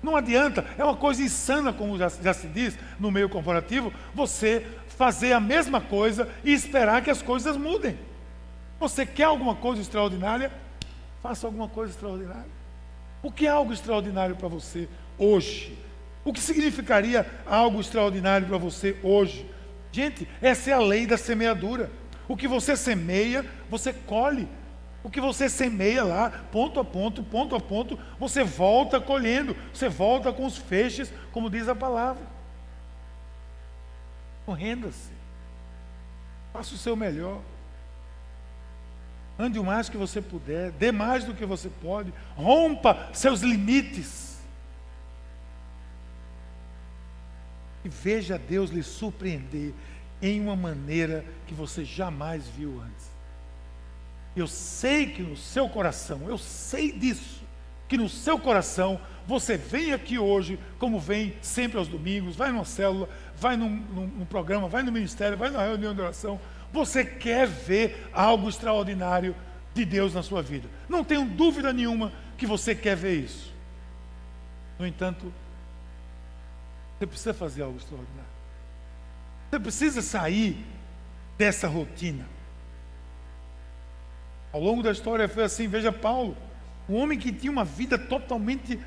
Não 0.00 0.16
adianta, 0.16 0.64
é 0.78 0.84
uma 0.84 0.96
coisa 0.96 1.22
insana, 1.22 1.72
como 1.72 1.98
já, 1.98 2.08
já 2.08 2.32
se 2.32 2.46
diz 2.46 2.78
no 3.00 3.10
meio 3.10 3.28
corporativo, 3.28 3.92
você 4.14 4.64
fazer 4.96 5.32
a 5.32 5.40
mesma 5.40 5.80
coisa 5.80 6.28
e 6.44 6.52
esperar 6.52 7.02
que 7.02 7.10
as 7.10 7.20
coisas 7.20 7.56
mudem. 7.56 7.98
Você 8.84 9.06
quer 9.06 9.24
alguma 9.24 9.54
coisa 9.54 9.80
extraordinária? 9.80 10.52
Faça 11.22 11.46
alguma 11.46 11.66
coisa 11.66 11.90
extraordinária. 11.90 12.50
O 13.22 13.32
que 13.32 13.46
é 13.46 13.48
algo 13.48 13.72
extraordinário 13.72 14.36
para 14.36 14.46
você 14.46 14.86
hoje? 15.16 15.74
O 16.22 16.34
que 16.34 16.40
significaria 16.40 17.26
algo 17.46 17.80
extraordinário 17.80 18.46
para 18.46 18.58
você 18.58 18.94
hoje? 19.02 19.50
Gente, 19.90 20.28
essa 20.42 20.68
é 20.68 20.74
a 20.74 20.80
lei 20.80 21.06
da 21.06 21.16
semeadura. 21.16 21.90
O 22.28 22.36
que 22.36 22.46
você 22.46 22.76
semeia, 22.76 23.46
você 23.70 23.90
colhe. 23.90 24.46
O 25.02 25.08
que 25.08 25.18
você 25.18 25.48
semeia 25.48 26.04
lá, 26.04 26.44
ponto 26.52 26.78
a 26.78 26.84
ponto, 26.84 27.22
ponto 27.22 27.56
a 27.56 27.60
ponto, 27.60 27.98
você 28.20 28.44
volta 28.44 29.00
colhendo, 29.00 29.56
você 29.72 29.88
volta 29.88 30.30
com 30.30 30.44
os 30.44 30.58
feixes, 30.58 31.10
como 31.32 31.48
diz 31.48 31.68
a 31.68 31.74
palavra. 31.74 32.22
Renda-se. 34.46 35.10
Faça 36.52 36.74
o 36.74 36.78
seu 36.78 36.94
melhor. 36.94 37.40
Ande 39.38 39.58
o 39.58 39.64
mais 39.64 39.88
que 39.88 39.96
você 39.96 40.22
puder, 40.22 40.70
dê 40.72 40.92
mais 40.92 41.24
do 41.24 41.34
que 41.34 41.44
você 41.44 41.68
pode, 41.68 42.12
rompa 42.36 43.08
seus 43.12 43.40
limites. 43.40 44.38
E 47.84 47.88
veja 47.88 48.38
Deus 48.38 48.70
lhe 48.70 48.82
surpreender 48.82 49.72
em 50.22 50.40
uma 50.40 50.56
maneira 50.56 51.24
que 51.46 51.54
você 51.54 51.84
jamais 51.84 52.46
viu 52.48 52.80
antes. 52.80 53.10
Eu 54.36 54.46
sei 54.46 55.06
que 55.06 55.22
no 55.22 55.36
seu 55.36 55.68
coração, 55.68 56.22
eu 56.28 56.38
sei 56.38 56.90
disso, 56.92 57.42
que 57.88 57.96
no 57.96 58.08
seu 58.08 58.38
coração 58.38 59.00
você 59.26 59.56
vem 59.56 59.92
aqui 59.92 60.18
hoje, 60.18 60.58
como 60.78 60.98
vem 60.98 61.34
sempre 61.40 61.78
aos 61.78 61.88
domingos, 61.88 62.36
vai 62.36 62.50
numa 62.50 62.64
célula, 62.64 63.08
vai 63.36 63.56
num, 63.56 63.70
num, 63.70 64.06
num 64.06 64.24
programa, 64.24 64.68
vai 64.68 64.82
no 64.82 64.92
ministério, 64.92 65.36
vai 65.36 65.50
numa 65.50 65.62
reunião 65.62 65.94
de 65.94 66.00
oração. 66.00 66.40
Você 66.74 67.04
quer 67.04 67.46
ver 67.46 68.10
algo 68.12 68.48
extraordinário 68.48 69.34
de 69.72 69.84
Deus 69.84 70.12
na 70.12 70.24
sua 70.24 70.42
vida. 70.42 70.68
Não 70.88 71.04
tenho 71.04 71.24
dúvida 71.24 71.72
nenhuma 71.72 72.12
que 72.36 72.46
você 72.46 72.74
quer 72.74 72.96
ver 72.96 73.14
isso. 73.14 73.52
No 74.76 74.84
entanto, 74.84 75.32
você 76.98 77.06
precisa 77.06 77.32
fazer 77.32 77.62
algo 77.62 77.78
extraordinário. 77.78 78.30
Você 79.48 79.60
precisa 79.60 80.02
sair 80.02 80.66
dessa 81.38 81.68
rotina. 81.68 82.26
Ao 84.52 84.60
longo 84.60 84.82
da 84.82 84.90
história 84.90 85.28
foi 85.28 85.44
assim, 85.44 85.68
veja 85.68 85.92
Paulo, 85.92 86.36
um 86.88 86.96
homem 86.96 87.18
que 87.18 87.32
tinha 87.32 87.52
uma 87.52 87.64
vida 87.64 87.96
totalmente 87.96 88.80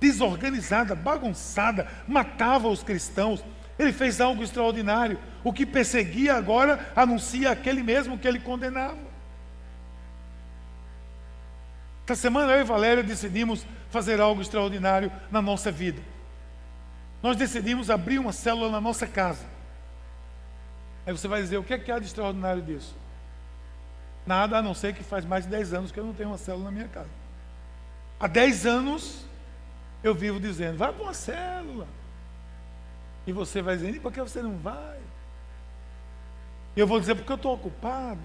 desorganizada, 0.00 0.94
bagunçada, 0.94 1.90
matava 2.06 2.68
os 2.68 2.84
cristãos. 2.84 3.44
Ele 3.78 3.92
fez 3.92 4.20
algo 4.20 4.42
extraordinário. 4.42 5.18
O 5.44 5.52
que 5.52 5.66
perseguia 5.66 6.34
agora 6.34 6.90
anuncia 6.96 7.50
aquele 7.50 7.82
mesmo 7.82 8.18
que 8.18 8.26
ele 8.26 8.40
condenava. 8.40 9.06
Esta 12.02 12.14
semana 12.14 12.52
eu 12.52 12.60
e 12.60 12.64
Valéria 12.64 13.02
decidimos 13.02 13.66
fazer 13.90 14.20
algo 14.20 14.40
extraordinário 14.40 15.10
na 15.30 15.42
nossa 15.42 15.72
vida. 15.72 16.00
Nós 17.22 17.36
decidimos 17.36 17.90
abrir 17.90 18.18
uma 18.18 18.32
célula 18.32 18.70
na 18.70 18.80
nossa 18.80 19.06
casa. 19.06 19.44
Aí 21.06 21.12
você 21.12 21.26
vai 21.26 21.42
dizer: 21.42 21.56
o 21.56 21.64
que 21.64 21.74
é 21.74 21.78
que 21.78 21.90
há 21.90 21.98
de 21.98 22.06
extraordinário 22.06 22.62
disso? 22.62 22.94
Nada 24.26 24.58
a 24.58 24.62
não 24.62 24.74
ser 24.74 24.94
que 24.94 25.02
faz 25.02 25.24
mais 25.24 25.44
de 25.44 25.50
10 25.50 25.74
anos 25.74 25.92
que 25.92 25.98
eu 25.98 26.04
não 26.04 26.14
tenho 26.14 26.30
uma 26.30 26.38
célula 26.38 26.64
na 26.66 26.70
minha 26.70 26.88
casa. 26.88 27.08
Há 28.18 28.26
10 28.26 28.66
anos 28.66 29.24
eu 30.02 30.14
vivo 30.14 30.40
dizendo, 30.40 30.78
vai 30.78 30.92
para 30.92 31.02
uma 31.02 31.14
célula. 31.14 31.86
E 33.26 33.32
você 33.32 33.60
vai 33.60 33.76
dizendo, 33.76 33.96
e 33.96 34.00
por 34.00 34.12
que 34.12 34.20
você 34.20 34.40
não 34.40 34.56
vai? 34.58 34.98
Eu 36.76 36.86
vou 36.86 37.00
dizer, 37.00 37.14
porque 37.14 37.32
eu 37.32 37.36
estou 37.36 37.54
ocupado. 37.54 38.20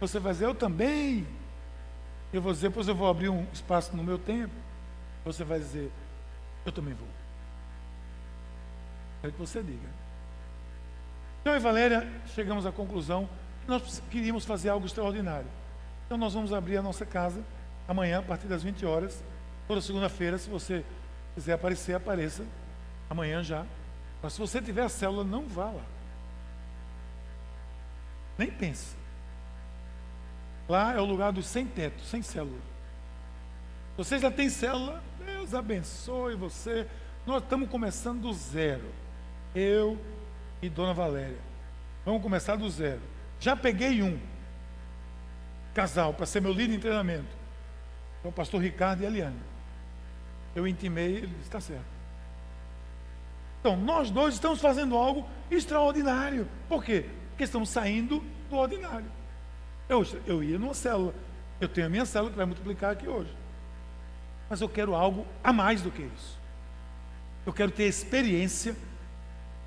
Você 0.00 0.18
vai 0.18 0.32
dizer, 0.32 0.46
eu 0.46 0.54
também. 0.54 1.26
Eu 2.32 2.42
vou 2.42 2.52
dizer, 2.52 2.70
pois 2.70 2.86
eu 2.88 2.94
vou 2.94 3.08
abrir 3.08 3.28
um 3.28 3.46
espaço 3.52 3.96
no 3.96 4.02
meu 4.02 4.18
tempo. 4.18 4.52
Você 5.24 5.44
vai 5.44 5.58
dizer, 5.58 5.90
eu 6.64 6.72
também 6.72 6.94
vou. 6.94 7.08
É 9.22 9.28
o 9.28 9.32
que 9.32 9.38
você 9.38 9.62
diga. 9.62 9.88
Então, 11.40 11.52
eu 11.52 11.58
e 11.58 11.62
Valéria 11.62 12.06
chegamos 12.34 12.66
à 12.66 12.72
conclusão 12.72 13.28
nós 13.66 14.02
queríamos 14.10 14.44
fazer 14.44 14.68
algo 14.68 14.86
extraordinário. 14.86 15.46
Então 16.06 16.16
nós 16.16 16.34
vamos 16.34 16.52
abrir 16.52 16.76
a 16.76 16.82
nossa 16.82 17.04
casa 17.04 17.40
amanhã, 17.88 18.20
a 18.20 18.22
partir 18.22 18.46
das 18.46 18.62
20 18.62 18.86
horas, 18.86 19.20
toda 19.66 19.80
segunda-feira, 19.80 20.38
se 20.38 20.48
você 20.48 20.84
quiser 21.34 21.54
aparecer, 21.54 21.94
apareça. 21.94 22.44
Amanhã 23.10 23.42
já. 23.42 23.64
Mas 24.22 24.32
se 24.32 24.38
você 24.38 24.60
tiver 24.60 24.82
a 24.82 24.88
célula, 24.88 25.24
não 25.24 25.46
vá 25.46 25.66
lá. 25.66 25.84
Nem 28.38 28.50
pense. 28.50 28.94
Lá 30.68 30.94
é 30.94 31.00
o 31.00 31.04
lugar 31.04 31.32
dos 31.32 31.46
sem 31.46 31.66
teto, 31.66 32.02
sem 32.04 32.22
célula. 32.22 32.58
Você 33.96 34.18
já 34.18 34.30
tem 34.30 34.50
célula, 34.50 35.02
Deus 35.24 35.54
abençoe 35.54 36.34
você. 36.34 36.86
Nós 37.26 37.42
estamos 37.42 37.68
começando 37.68 38.22
do 38.22 38.32
zero. 38.32 38.84
Eu 39.54 39.98
e 40.60 40.68
Dona 40.68 40.92
Valéria. 40.92 41.38
Vamos 42.04 42.22
começar 42.22 42.56
do 42.56 42.68
zero. 42.68 43.00
Já 43.40 43.56
peguei 43.56 44.02
um 44.02 44.18
casal 45.74 46.12
para 46.12 46.26
ser 46.26 46.40
meu 46.40 46.52
líder 46.52 46.74
em 46.74 46.80
treinamento. 46.80 47.36
É 48.24 48.28
o 48.28 48.32
pastor 48.32 48.60
Ricardo 48.60 49.02
e 49.02 49.06
Eliane. 49.06 49.40
Eu 50.54 50.66
intimei, 50.66 51.16
ele 51.16 51.36
está 51.42 51.60
certo. 51.60 51.95
Então, 53.60 53.76
nós 53.76 54.10
dois 54.10 54.34
estamos 54.34 54.60
fazendo 54.60 54.96
algo 54.96 55.28
extraordinário. 55.50 56.46
Por 56.68 56.84
quê? 56.84 57.06
Porque 57.30 57.44
estamos 57.44 57.68
saindo 57.68 58.22
do 58.48 58.56
ordinário. 58.56 59.06
Eu, 59.88 60.06
eu 60.26 60.42
ia 60.42 60.58
numa 60.58 60.74
célula. 60.74 61.14
Eu 61.60 61.68
tenho 61.68 61.86
a 61.86 61.90
minha 61.90 62.04
célula 62.04 62.30
que 62.30 62.36
vai 62.36 62.46
multiplicar 62.46 62.92
aqui 62.92 63.08
hoje. 63.08 63.32
Mas 64.48 64.60
eu 64.60 64.68
quero 64.68 64.94
algo 64.94 65.26
a 65.42 65.52
mais 65.52 65.82
do 65.82 65.90
que 65.90 66.02
isso. 66.02 66.36
Eu 67.44 67.52
quero 67.52 67.70
ter 67.70 67.84
experiência, 67.84 68.76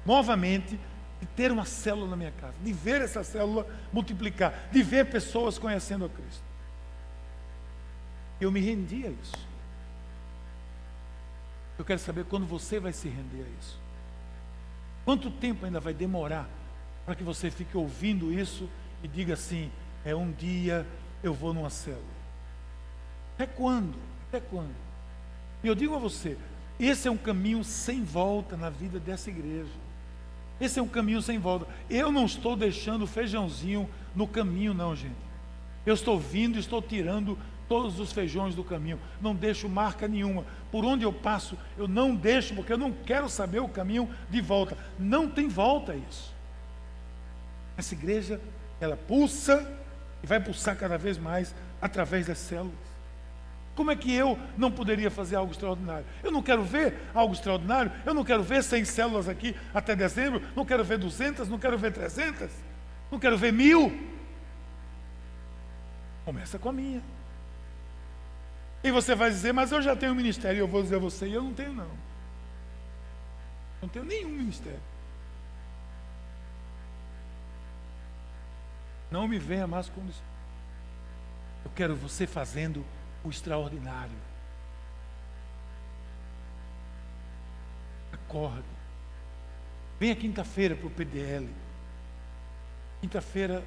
novamente, 0.06 0.80
de 1.19 1.28
ter 1.28 1.52
uma 1.52 1.65
célula 1.65 2.08
na 2.08 2.15
minha 2.15 2.32
casa, 2.32 2.54
de 2.62 2.73
ver 2.73 3.02
essa 3.02 3.23
célula 3.23 3.67
multiplicar, 3.91 4.69
de 4.71 4.82
ver 4.82 5.06
pessoas 5.10 5.58
conhecendo 5.58 6.06
a 6.06 6.10
Cristo. 6.10 6.43
Eu 8.39 8.52
me 8.52 8.60
rendi 8.60 9.06
a 9.06 9.10
isso. 9.10 9.49
Eu 11.78 11.86
quero 11.86 11.99
saber 11.99 12.25
quando 12.25 12.45
você 12.45 12.80
vai 12.80 12.91
se 12.91 13.08
render 13.08 13.43
a 13.43 13.62
isso. 13.62 13.79
Quanto 15.10 15.32
tempo 15.32 15.65
ainda 15.65 15.80
vai 15.80 15.91
demorar 15.91 16.48
para 17.04 17.15
que 17.15 17.24
você 17.24 17.50
fique 17.50 17.76
ouvindo 17.76 18.32
isso 18.32 18.69
e 19.04 19.08
diga 19.08 19.34
assim: 19.34 19.72
é 20.06 20.15
um 20.15 20.32
dia 20.32 20.86
eu 21.24 21.34
vou 21.34 21.52
numa 21.52 21.72
célula? 21.72 22.04
Até 23.34 23.48
quando? 23.48 23.98
Até 24.28 24.39
quando? 24.39 24.76
E 25.63 25.67
eu 25.67 25.74
digo 25.74 25.95
a 25.95 25.98
você: 25.98 26.38
esse 26.80 27.08
é 27.08 27.12
um 27.12 27.17
caminho 27.17 27.63
sem 27.63 28.04
volta 28.04 28.56
na 28.56 28.69
vida 28.69 29.00
dessa 29.00 29.32
igreja. 29.32 29.72
Esse 30.62 30.78
é 30.78 30.84
um 30.84 30.88
caminho 30.88 31.24
sem 31.24 31.39
volta. 31.39 31.65
Eu 31.89 32.12
não 32.12 32.28
estou 32.28 32.56
deixando 32.56 33.08
feijãozinho 33.08 33.89
no 34.15 34.28
caminho, 34.28 34.76
não, 34.76 34.95
gente. 34.95 35.17
Eu 35.88 35.95
estou 35.95 36.19
vindo 36.19 36.60
estou 36.60 36.84
tirando 36.84 37.36
todos 37.69 37.99
os 37.99 38.12
feijões 38.12 38.55
do 38.55 38.63
caminho. 38.63 38.99
Não 39.21 39.34
deixo 39.36 39.69
marca 39.69 40.08
nenhuma. 40.08 40.43
Por 40.71 40.84
onde 40.84 41.05
eu 41.05 41.13
passo, 41.13 41.58
eu 41.77 41.88
não 41.88 42.15
deixo, 42.15 42.55
porque 42.55 42.73
eu 42.73 42.77
não 42.77 42.91
quero 42.91 43.29
saber 43.29 43.60
o 43.60 43.69
caminho 43.69 44.10
de 44.29 44.41
volta. 44.41 44.75
Não 44.97 45.29
tem 45.29 45.47
volta 45.47 45.95
isso. 45.95 46.34
Essa 47.77 47.93
igreja, 47.93 48.41
ela 48.82 48.97
pulsa 48.97 49.65
e 50.21 50.27
vai 50.27 50.39
pulsar 50.39 50.75
cada 50.75 50.97
vez 50.97 51.17
mais 51.17 51.53
através 51.82 52.25
das 52.25 52.39
células. 52.39 52.89
Como 53.75 53.91
é 53.91 53.95
que 53.95 54.13
eu 54.13 54.38
não 54.58 54.69
poderia 54.69 55.10
fazer 55.10 55.38
algo 55.38 55.53
extraordinário? 55.53 56.05
Eu 56.21 56.32
não 56.32 56.43
quero 56.43 56.63
ver 56.63 56.95
algo 57.13 57.34
extraordinário, 57.34 57.89
eu 58.05 58.13
não 58.13 58.25
quero 58.25 58.43
ver 58.43 58.62
100 58.62 58.84
células 58.84 59.29
aqui 59.29 59.55
até 59.73 59.95
dezembro, 59.95 60.41
não 60.53 60.65
quero 60.65 60.84
ver 60.84 60.97
200, 60.97 61.47
não 61.47 61.58
quero 61.58 61.77
ver 61.77 61.93
300, 61.93 62.49
não 63.10 63.17
quero 63.17 63.38
ver 63.38 63.53
mil. 63.53 63.97
Começa 66.25 66.60
com 66.60 66.67
a 66.67 66.73
minha. 66.73 67.01
E 68.84 68.92
você 68.92 69.13
vai 69.13 69.30
dizer, 69.30 69.54
mas 69.54 69.72
eu 69.72 69.82
já 69.82 69.96
tenho 69.96 70.13
um 70.13 70.15
ministério. 70.15 70.58
E 70.58 70.60
eu 70.60 70.68
vou 70.68 70.82
dizer 70.82 70.96
a 70.96 71.00
você, 71.00 71.26
eu 71.28 71.44
não 71.44 71.54
tenho 71.54 71.74
não. 71.74 71.92
Não 73.82 73.89
tenho 73.89 74.06
nenhum 74.06 74.30
ministério. 74.30 74.80
Não 79.12 79.28
me 79.28 79.39
venha 79.39 79.68
mais 79.68 79.89
com 79.89 80.06
isso. 80.08 80.22
Eu 81.65 81.72
quero 81.76 81.96
você 81.96 82.26
fazendo 82.28 82.86
o 83.24 83.30
extraordinário. 83.30 84.15
Acorde. 88.13 88.63
Venha 90.00 90.15
quinta-feira 90.15 90.76
para 90.76 90.88
o 90.88 90.92
PDL. 90.92 91.50
Quinta-feira, 93.02 93.63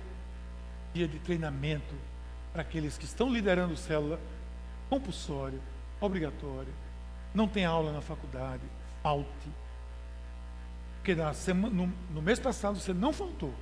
dia 0.94 1.09
de 1.09 1.18
treinamento 1.18 1.94
para 2.53 2.62
aqueles 2.62 2.96
que 2.96 3.05
estão 3.05 3.31
liderando 3.31 3.77
célula 3.77 4.18
compulsório, 4.92 5.59
obrigatório, 5.98 6.68
não 7.35 7.48
tem 7.48 7.64
aula 7.64 7.92
na 7.92 8.02
faculdade, 8.02 8.62
falte. 9.02 9.48
Porque 10.98 11.14
na 11.14 11.33
semana, 11.33 11.74
no, 11.74 11.90
no 12.11 12.20
mês 12.20 12.38
passado 12.38 12.78
você 12.78 12.92
não 12.92 13.11
faltou, 13.11 13.55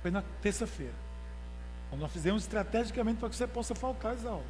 foi 0.00 0.12
na 0.12 0.22
terça-feira. 0.40 0.94
Então, 1.86 1.98
nós 1.98 2.12
fizemos 2.12 2.44
estrategicamente 2.44 3.18
para 3.18 3.28
que 3.28 3.34
você 3.34 3.48
possa 3.48 3.74
faltar 3.74 4.12
as 4.12 4.24
aulas. 4.24 4.46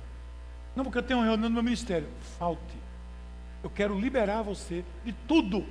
Não, 0.75 0.85
porque 0.85 0.99
eu 0.99 1.03
tenho 1.03 1.20
uma 1.20 1.25
reunião 1.25 1.49
no 1.49 1.55
meu 1.55 1.62
ministério. 1.62 2.07
Falte. 2.38 2.77
Eu 3.64 3.70
quero 3.70 3.99
liberar 3.99 4.42
você 4.42 4.85
de 5.07 5.14
tudo. 5.27 5.64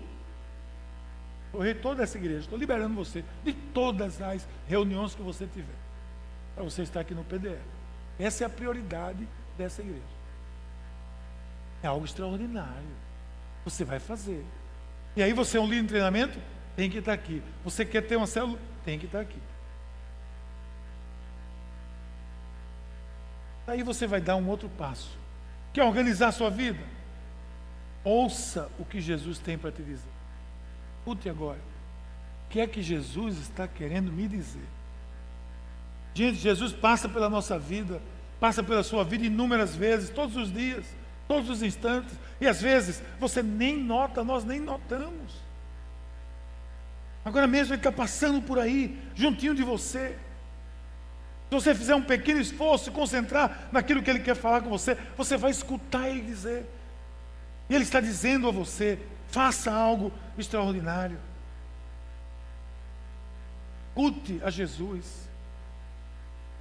O 1.53 1.59
reitor 1.59 1.95
dessa 1.95 2.17
igreja, 2.17 2.39
estou 2.39 2.57
liberando 2.57 2.95
você 2.95 3.23
de 3.43 3.53
todas 3.53 4.19
as 4.19 4.47
reuniões 4.67 5.13
que 5.13 5.21
você 5.21 5.45
tiver. 5.45 5.77
Para 6.55 6.63
você 6.63 6.81
estar 6.81 7.01
aqui 7.01 7.13
no 7.13 7.23
PDL. 7.23 7.61
Essa 8.19 8.45
é 8.45 8.47
a 8.47 8.49
prioridade 8.49 9.27
dessa 9.55 9.83
igreja. 9.83 10.14
É 11.85 11.87
algo 11.87 12.03
extraordinário. 12.03 12.95
Você 13.63 13.83
vai 13.83 13.99
fazer. 13.99 14.43
E 15.15 15.21
aí 15.21 15.33
você 15.33 15.59
é 15.59 15.61
um 15.61 15.67
líder 15.67 15.83
de 15.83 15.87
treinamento? 15.89 16.39
Tem 16.75 16.89
que 16.89 16.97
estar 16.97 17.13
aqui. 17.13 17.43
Você 17.63 17.85
quer 17.85 18.01
ter 18.01 18.15
uma 18.15 18.25
célula? 18.25 18.57
Tem 18.83 18.97
que 18.97 19.05
estar 19.05 19.19
aqui. 19.19 19.37
Aí 23.67 23.83
você 23.83 24.07
vai 24.07 24.19
dar 24.19 24.35
um 24.35 24.49
outro 24.49 24.67
passo. 24.67 25.11
Quer 25.73 25.83
organizar 25.83 26.29
a 26.29 26.31
sua 26.31 26.49
vida? 26.49 26.83
Ouça 28.03 28.67
o 28.79 28.85
que 28.85 28.99
Jesus 28.99 29.37
tem 29.37 29.55
para 29.55 29.71
te 29.71 29.83
dizer. 29.83 30.09
Escute 30.97 31.29
agora. 31.29 31.59
O 32.47 32.49
que 32.49 32.59
é 32.59 32.65
que 32.65 32.81
Jesus 32.81 33.37
está 33.37 33.67
querendo 33.67 34.11
me 34.11 34.27
dizer? 34.27 34.67
Gente, 36.15 36.39
Jesus 36.39 36.73
passa 36.73 37.07
pela 37.07 37.29
nossa 37.29 37.59
vida, 37.59 38.01
passa 38.39 38.63
pela 38.63 38.81
sua 38.81 39.03
vida 39.03 39.23
inúmeras 39.23 39.75
vezes, 39.75 40.09
todos 40.09 40.35
os 40.35 40.51
dias 40.51 40.83
todos 41.27 41.49
os 41.49 41.63
instantes, 41.63 42.13
e 42.39 42.47
às 42.47 42.61
vezes 42.61 43.01
você 43.19 43.41
nem 43.41 43.77
nota, 43.77 44.23
nós 44.23 44.43
nem 44.43 44.59
notamos. 44.59 45.33
Agora 47.23 47.47
mesmo 47.47 47.73
ele 47.73 47.79
está 47.79 47.91
passando 47.91 48.41
por 48.41 48.59
aí, 48.59 48.99
juntinho 49.15 49.55
de 49.55 49.63
você. 49.63 50.15
Se 51.49 51.55
você 51.55 51.75
fizer 51.75 51.95
um 51.95 52.01
pequeno 52.01 52.39
esforço, 52.39 52.85
se 52.85 52.91
concentrar 52.91 53.69
naquilo 53.71 54.03
que 54.03 54.09
ele 54.09 54.19
quer 54.19 54.35
falar 54.35 54.61
com 54.61 54.69
você, 54.69 54.95
você 55.17 55.37
vai 55.37 55.51
escutar 55.51 56.09
ele 56.09 56.21
dizer. 56.21 56.65
E 57.69 57.73
ele 57.73 57.83
está 57.83 57.99
dizendo 57.99 58.47
a 58.47 58.51
você: 58.51 58.99
faça 59.29 59.71
algo 59.71 60.11
extraordinário. 60.37 61.17
Escute 63.89 64.41
a 64.43 64.49
Jesus. 64.49 65.05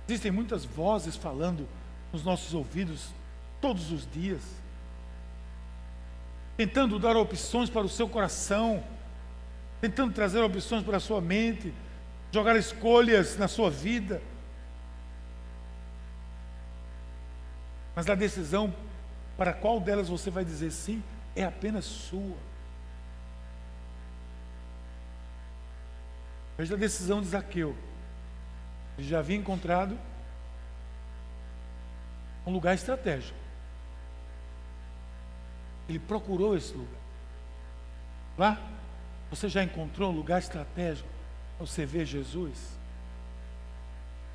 Existem 0.09 0.31
muitas 0.31 0.65
vozes 0.65 1.17
falando 1.17 1.67
nos 2.13 2.23
nossos 2.23 2.55
ouvidos 2.55 3.09
todos 3.65 3.91
os 3.91 4.07
dias, 4.13 4.43
tentando 6.55 6.99
dar 6.99 7.17
opções 7.17 7.71
para 7.71 7.81
o 7.81 7.89
seu 7.89 8.07
coração, 8.07 8.85
tentando 9.81 10.13
trazer 10.13 10.41
opções 10.41 10.85
para 10.85 10.99
a 10.99 11.01
sua 11.01 11.19
mente, 11.19 11.73
jogar 12.31 12.57
escolhas 12.57 13.39
na 13.39 13.49
sua 13.49 13.71
vida. 13.71 14.21
Mas 17.97 18.07
a 18.07 18.15
decisão 18.15 18.71
para 19.35 19.55
qual 19.55 19.81
delas 19.81 20.11
você 20.11 20.29
vai 20.29 20.45
dizer 20.45 20.71
sim 20.71 21.03
é 21.35 21.43
apenas 21.43 21.87
sua. 21.87 22.37
Veja 26.59 26.75
a 26.75 26.79
decisão 26.79 27.23
de 27.23 27.29
Zaqueu. 27.29 27.75
Ele 28.99 29.09
já 29.09 29.21
havia 29.21 29.37
encontrado 29.39 29.99
um 32.47 32.53
lugar 32.53 32.75
estratégico. 32.75 33.44
Ele 35.89 35.99
procurou 35.99 36.57
esse 36.57 36.73
lugar. 36.73 37.01
Lá, 38.39 38.61
você 39.31 39.49
já 39.49 39.63
encontrou 39.63 40.13
um 40.13 40.17
lugar 40.17 40.39
estratégico 40.39 41.09
para 41.57 41.67
você 41.67 41.85
ver 41.85 42.07
Jesus? 42.07 42.57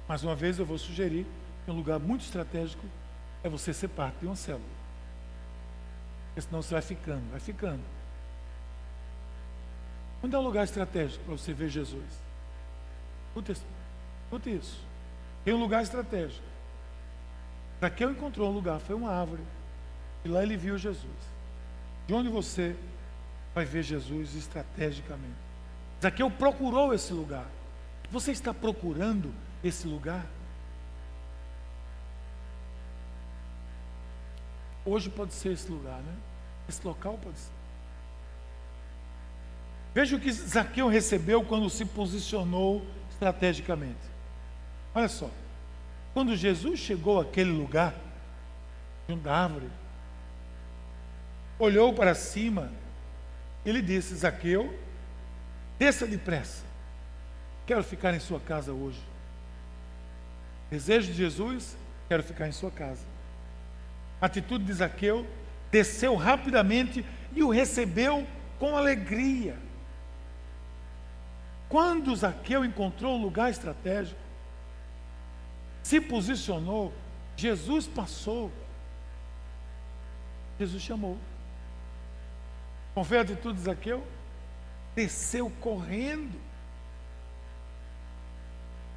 Mais 0.07 0.23
uma 0.23 0.35
vez 0.35 0.57
eu 0.57 0.65
vou 0.65 0.77
sugerir 0.77 1.25
que 1.63 1.71
um 1.71 1.75
lugar 1.75 1.99
muito 1.99 2.23
estratégico 2.23 2.85
é 3.43 3.49
você 3.49 3.73
ser 3.73 3.89
parte 3.89 4.19
de 4.19 4.25
uma 4.25 4.35
célula. 4.35 4.63
Porque 6.27 6.41
senão 6.41 6.61
você 6.61 6.73
vai 6.73 6.81
ficando, 6.81 7.31
vai 7.31 7.39
ficando. 7.39 7.81
Onde 10.23 10.35
é 10.35 10.39
um 10.39 10.43
lugar 10.43 10.63
estratégico 10.63 11.23
para 11.23 11.37
você 11.37 11.53
ver 11.53 11.69
Jesus? 11.69 12.03
Escute 13.31 14.55
isso. 14.55 14.79
Tem 15.45 15.53
um 15.53 15.59
lugar 15.59 15.81
estratégico. 15.81 16.43
Para 17.79 17.89
que 17.89 18.03
eu 18.03 18.11
encontrou 18.11 18.49
um 18.49 18.53
lugar? 18.53 18.79
Foi 18.79 18.95
uma 18.95 19.11
árvore. 19.11 19.41
E 20.25 20.27
lá 20.27 20.43
ele 20.43 20.57
viu 20.57 20.77
Jesus. 20.77 21.38
De 22.09 22.13
onde 22.15 22.27
você 22.27 22.75
vai 23.53 23.65
ver 23.65 23.83
Jesus 23.83 24.33
estrategicamente? 24.33 25.37
Zaqueu 26.01 26.31
procurou 26.31 26.91
esse 26.91 27.13
lugar. 27.13 27.45
Você 28.11 28.31
está 28.31 28.51
procurando 28.51 29.31
esse 29.63 29.85
lugar? 29.85 30.25
Hoje 34.83 35.07
pode 35.07 35.35
ser 35.35 35.53
esse 35.53 35.69
lugar, 35.69 36.01
né? 36.01 36.15
Esse 36.67 36.83
local 36.83 37.15
pode 37.23 37.37
ser. 37.37 37.51
Veja 39.93 40.15
o 40.15 40.19
que 40.19 40.31
Zaqueu 40.31 40.87
recebeu 40.87 41.43
quando 41.43 41.69
se 41.69 41.85
posicionou 41.85 42.83
estrategicamente. 43.11 44.01
Olha 44.95 45.09
só. 45.09 45.29
Quando 46.15 46.35
Jesus 46.35 46.79
chegou 46.79 47.21
àquele 47.21 47.51
lugar, 47.51 47.93
junto 49.07 49.21
da 49.21 49.43
árvore, 49.43 49.69
olhou 51.59 51.93
para 51.93 52.15
cima, 52.15 52.71
ele 53.65 53.81
disse: 53.81 54.15
Zaqueu, 54.15 54.73
desça 55.77 56.07
depressa. 56.07 56.63
Quero 57.67 57.83
ficar 57.83 58.15
em 58.15 58.19
sua 58.19 58.39
casa 58.39 58.71
hoje. 58.71 58.99
Desejo 60.71 61.11
de 61.11 61.13
Jesus, 61.13 61.75
quero 62.07 62.23
ficar 62.23 62.47
em 62.47 62.51
sua 62.51 62.71
casa. 62.71 63.01
Atitude 64.21 64.63
de 64.65 64.73
Zaqueu 64.73 65.27
desceu 65.71 66.15
rapidamente 66.15 67.05
e 67.35 67.43
o 67.43 67.49
recebeu 67.49 68.25
com 68.57 68.75
alegria. 68.75 69.55
Quando 71.67 72.15
Zaqueu 72.15 72.65
encontrou 72.65 73.17
o 73.17 73.21
lugar 73.21 73.51
estratégico, 73.51 74.19
se 75.83 76.01
posicionou, 76.01 76.91
Jesus 77.37 77.87
passou. 77.87 78.51
Jesus 80.59 80.81
chamou. 80.81 81.17
Qual 82.99 83.05
foi 83.05 83.17
a 83.17 83.21
atitude 83.21 83.57
de 83.57 83.63
Zaqueu? 83.63 84.05
Desceu 84.93 85.49
correndo. 85.61 86.37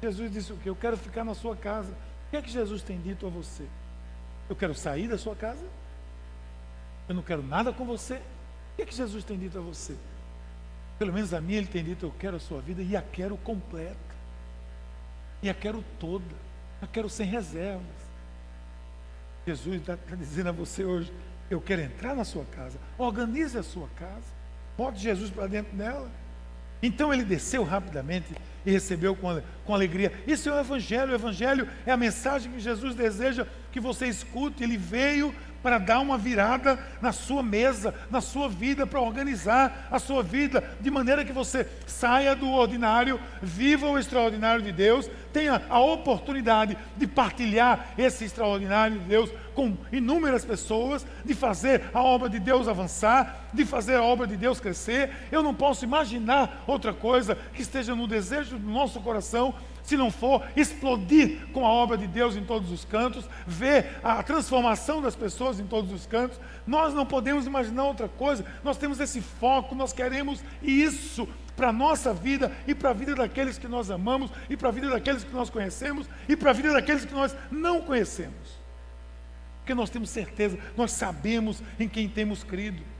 Jesus 0.01 0.29
disse 0.29 0.51
o 0.51 0.57
quê? 0.57 0.67
Eu 0.67 0.75
quero 0.75 0.97
ficar 0.97 1.23
na 1.23 1.33
sua 1.33 1.55
casa. 1.55 1.89
O 1.89 2.29
que 2.29 2.35
é 2.35 2.41
que 2.41 2.51
Jesus 2.51 2.83
tem 2.83 2.99
dito 2.99 3.25
a 3.25 3.29
você? 3.29 3.65
Eu 4.49 4.57
quero 4.57 4.75
sair 4.75 5.07
da 5.07 5.17
sua 5.17 5.37
casa? 5.37 5.65
Eu 7.07 7.15
não 7.15 7.23
quero 7.23 7.41
nada 7.41 7.71
com 7.71 7.85
você? 7.85 8.15
O 8.15 8.75
que 8.75 8.81
é 8.81 8.85
que 8.85 8.93
Jesus 8.93 9.23
tem 9.23 9.39
dito 9.39 9.57
a 9.57 9.61
você? 9.61 9.95
Pelo 10.99 11.13
menos 11.13 11.33
a 11.33 11.39
mim 11.39 11.53
ele 11.53 11.67
tem 11.67 11.81
dito, 11.81 12.05
eu 12.05 12.13
quero 12.19 12.35
a 12.35 12.41
sua 12.41 12.59
vida 12.59 12.81
e 12.81 12.97
a 12.97 13.01
quero 13.01 13.37
completa. 13.37 13.95
E 15.41 15.49
a 15.49 15.53
quero 15.53 15.81
toda. 15.97 16.35
Eu 16.81 16.89
quero 16.89 17.09
sem 17.09 17.25
reservas. 17.25 17.87
Jesus 19.47 19.79
está 19.79 19.95
tá 19.95 20.13
dizendo 20.13 20.49
a 20.49 20.51
você 20.51 20.83
hoje, 20.83 21.09
eu 21.49 21.61
quero 21.61 21.81
entrar 21.81 22.15
na 22.15 22.23
sua 22.23 22.45
casa. 22.45 22.77
Organize 22.97 23.57
a 23.57 23.63
sua 23.63 23.87
casa. 23.97 24.25
Bote 24.77 24.99
Jesus 24.99 25.29
para 25.29 25.47
dentro 25.47 25.75
dela. 25.75 26.09
Então 26.81 27.13
ele 27.13 27.23
desceu 27.23 27.63
rapidamente 27.63 28.27
e 28.65 28.71
recebeu 28.71 29.15
com, 29.15 29.41
com 29.65 29.73
alegria. 29.73 30.11
Isso 30.27 30.49
é 30.49 30.53
o 30.53 30.59
Evangelho. 30.59 31.11
O 31.11 31.15
Evangelho 31.15 31.69
é 31.85 31.91
a 31.91 31.97
mensagem 31.97 32.51
que 32.51 32.59
Jesus 32.59 32.95
deseja 32.95 33.47
que 33.71 33.79
você 33.79 34.07
escute. 34.07 34.63
Ele 34.63 34.77
veio 34.77 35.33
para 35.63 35.77
dar 35.77 36.01
uma 36.01 36.17
virada 36.17 36.77
na 37.01 37.13
sua 37.13 37.41
mesa, 37.41 37.95
na 38.11 38.19
sua 38.19 38.49
vida, 38.49 38.85
para 38.85 38.99
organizar 38.99 39.87
a 39.89 39.97
sua 39.97 40.21
vida, 40.21 40.61
de 40.81 40.91
maneira 40.91 41.23
que 41.23 41.31
você 41.31 41.65
saia 41.87 42.35
do 42.35 42.51
ordinário, 42.51 43.19
viva 43.41 43.87
o 43.87 43.97
extraordinário 43.97 44.61
de 44.61 44.73
Deus, 44.73 45.09
tenha 45.31 45.61
a 45.69 45.79
oportunidade 45.79 46.77
de 46.97 47.07
partilhar 47.07 47.93
esse 47.97 48.25
extraordinário 48.25 48.99
de 48.99 49.05
Deus 49.05 49.31
com 49.55 49.77
inúmeras 49.91 50.43
pessoas, 50.43 51.05
de 51.23 51.33
fazer 51.33 51.83
a 51.93 52.03
obra 52.03 52.29
de 52.29 52.39
Deus 52.39 52.67
avançar, 52.67 53.49
de 53.53 53.65
fazer 53.65 53.95
a 53.95 54.03
obra 54.03 54.27
de 54.27 54.35
Deus 54.35 54.59
crescer. 54.59 55.11
Eu 55.31 55.41
não 55.41 55.53
posso 55.53 55.85
imaginar 55.85 56.63
outra 56.67 56.93
coisa 56.93 57.37
que 57.53 57.61
esteja 57.61 57.95
no 57.95 58.07
desejo 58.07 58.57
do 58.57 58.69
nosso 58.69 58.99
coração 58.99 59.53
se 59.83 59.97
não 59.97 60.09
for 60.09 60.43
explodir 60.55 61.47
com 61.51 61.65
a 61.65 61.69
obra 61.69 61.97
de 61.97 62.07
Deus 62.07 62.35
em 62.35 62.43
todos 62.43 62.71
os 62.71 62.85
cantos, 62.85 63.25
ver 63.45 63.99
a 64.03 64.23
transformação 64.23 65.01
das 65.01 65.15
pessoas 65.15 65.59
em 65.59 65.67
todos 65.67 65.91
os 65.91 66.05
cantos, 66.05 66.39
nós 66.65 66.93
não 66.93 67.05
podemos 67.05 67.45
imaginar 67.45 67.83
outra 67.83 68.07
coisa. 68.07 68.45
Nós 68.63 68.77
temos 68.77 68.99
esse 68.99 69.21
foco, 69.21 69.75
nós 69.75 69.91
queremos 69.91 70.43
isso 70.61 71.27
para 71.55 71.69
a 71.69 71.73
nossa 71.73 72.13
vida 72.13 72.51
e 72.67 72.73
para 72.73 72.91
a 72.91 72.93
vida 72.93 73.13
daqueles 73.13 73.57
que 73.57 73.67
nós 73.67 73.91
amamos 73.91 74.31
e 74.49 74.57
para 74.57 74.69
a 74.69 74.71
vida 74.71 74.89
daqueles 74.89 75.23
que 75.23 75.33
nós 75.33 75.49
conhecemos 75.49 76.07
e 76.27 76.35
para 76.35 76.49
a 76.49 76.53
vida 76.53 76.71
daqueles 76.71 77.05
que 77.05 77.13
nós 77.13 77.35
não 77.51 77.81
conhecemos. 77.81 78.63
Porque 79.59 79.73
nós 79.73 79.89
temos 79.89 80.09
certeza, 80.09 80.57
nós 80.75 80.91
sabemos 80.91 81.61
em 81.79 81.87
quem 81.87 82.09
temos 82.09 82.43
crido. 82.43 82.92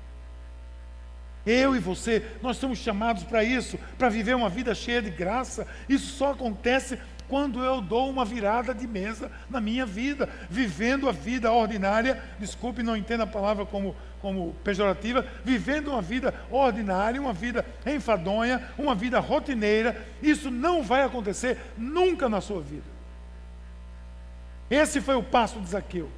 Eu 1.46 1.76
e 1.76 1.80
você, 1.80 2.26
nós 2.42 2.58
somos 2.58 2.80
chamados 2.80 3.24
para 3.24 3.44
isso, 3.44 3.78
para 3.98 4.10
viver 4.10 4.36
uma 4.36 4.50
vida 4.50 4.74
cheia 4.74 5.02
de 5.02 5.10
graça. 5.10 5.68
Isso 5.90 6.16
só 6.16 6.32
acontece 6.32 6.98
quando 7.28 7.64
eu 7.64 7.82
dou 7.82 8.10
uma 8.10 8.24
virada 8.24 8.74
de 8.74 8.88
mesa 8.88 9.32
na 9.50 9.60
minha 9.60 9.86
vida, 9.86 10.30
vivendo 10.50 11.10
a 11.10 11.12
vida 11.12 11.52
ordinária, 11.52 12.22
desculpe, 12.40 12.84
não 12.84 12.96
entenda 12.96 13.24
a 13.24 13.28
palavra 13.28 13.66
como, 13.66 13.96
como 14.22 14.54
pejorativa, 14.64 15.26
vivendo 15.44 15.90
uma 15.90 16.02
vida 16.02 16.34
ordinária, 16.50 17.20
uma 17.20 17.34
vida 17.34 17.66
enfadonha, 17.86 18.70
uma 18.78 18.96
vida 18.96 19.20
rotineira. 19.20 20.06
Isso 20.22 20.52
não 20.52 20.84
vai 20.84 21.04
acontecer 21.04 21.58
nunca 21.78 22.30
na 22.30 22.40
sua 22.40 22.62
vida. 22.62 22.86
Esse 24.70 25.02
foi 25.02 25.16
o 25.16 25.24
passo 25.24 25.60
de 25.60 25.70
Zaqueu. 25.70 26.10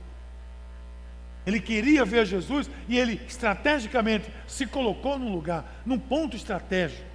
Ele 1.45 1.59
queria 1.59 2.03
ver 2.03 2.25
Jesus 2.25 2.69
e 2.87 2.97
ele 2.97 3.21
estrategicamente 3.27 4.31
se 4.47 4.65
colocou 4.65 5.19
num 5.19 5.31
lugar, 5.31 5.63
num 5.85 5.99
ponto 5.99 6.35
estratégico. 6.35 7.05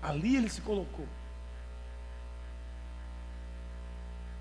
Ali 0.00 0.36
ele 0.36 0.48
se 0.48 0.60
colocou. 0.60 1.06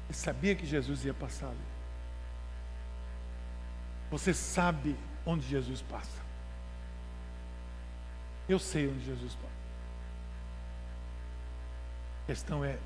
Ele 0.07 0.17
sabia 0.17 0.55
que 0.55 0.65
Jesus 0.65 1.03
ia 1.05 1.13
passar 1.13 1.47
ali. 1.47 1.57
Você 4.11 4.31
sabe 4.31 4.95
onde 5.25 5.47
Jesus 5.47 5.81
passa. 5.81 6.21
Eu 8.47 8.59
sei 8.59 8.87
onde 8.87 9.03
Jesus 9.05 9.33
passa. 9.33 9.53
A 12.23 12.25
questão 12.27 12.63
é, 12.63 12.77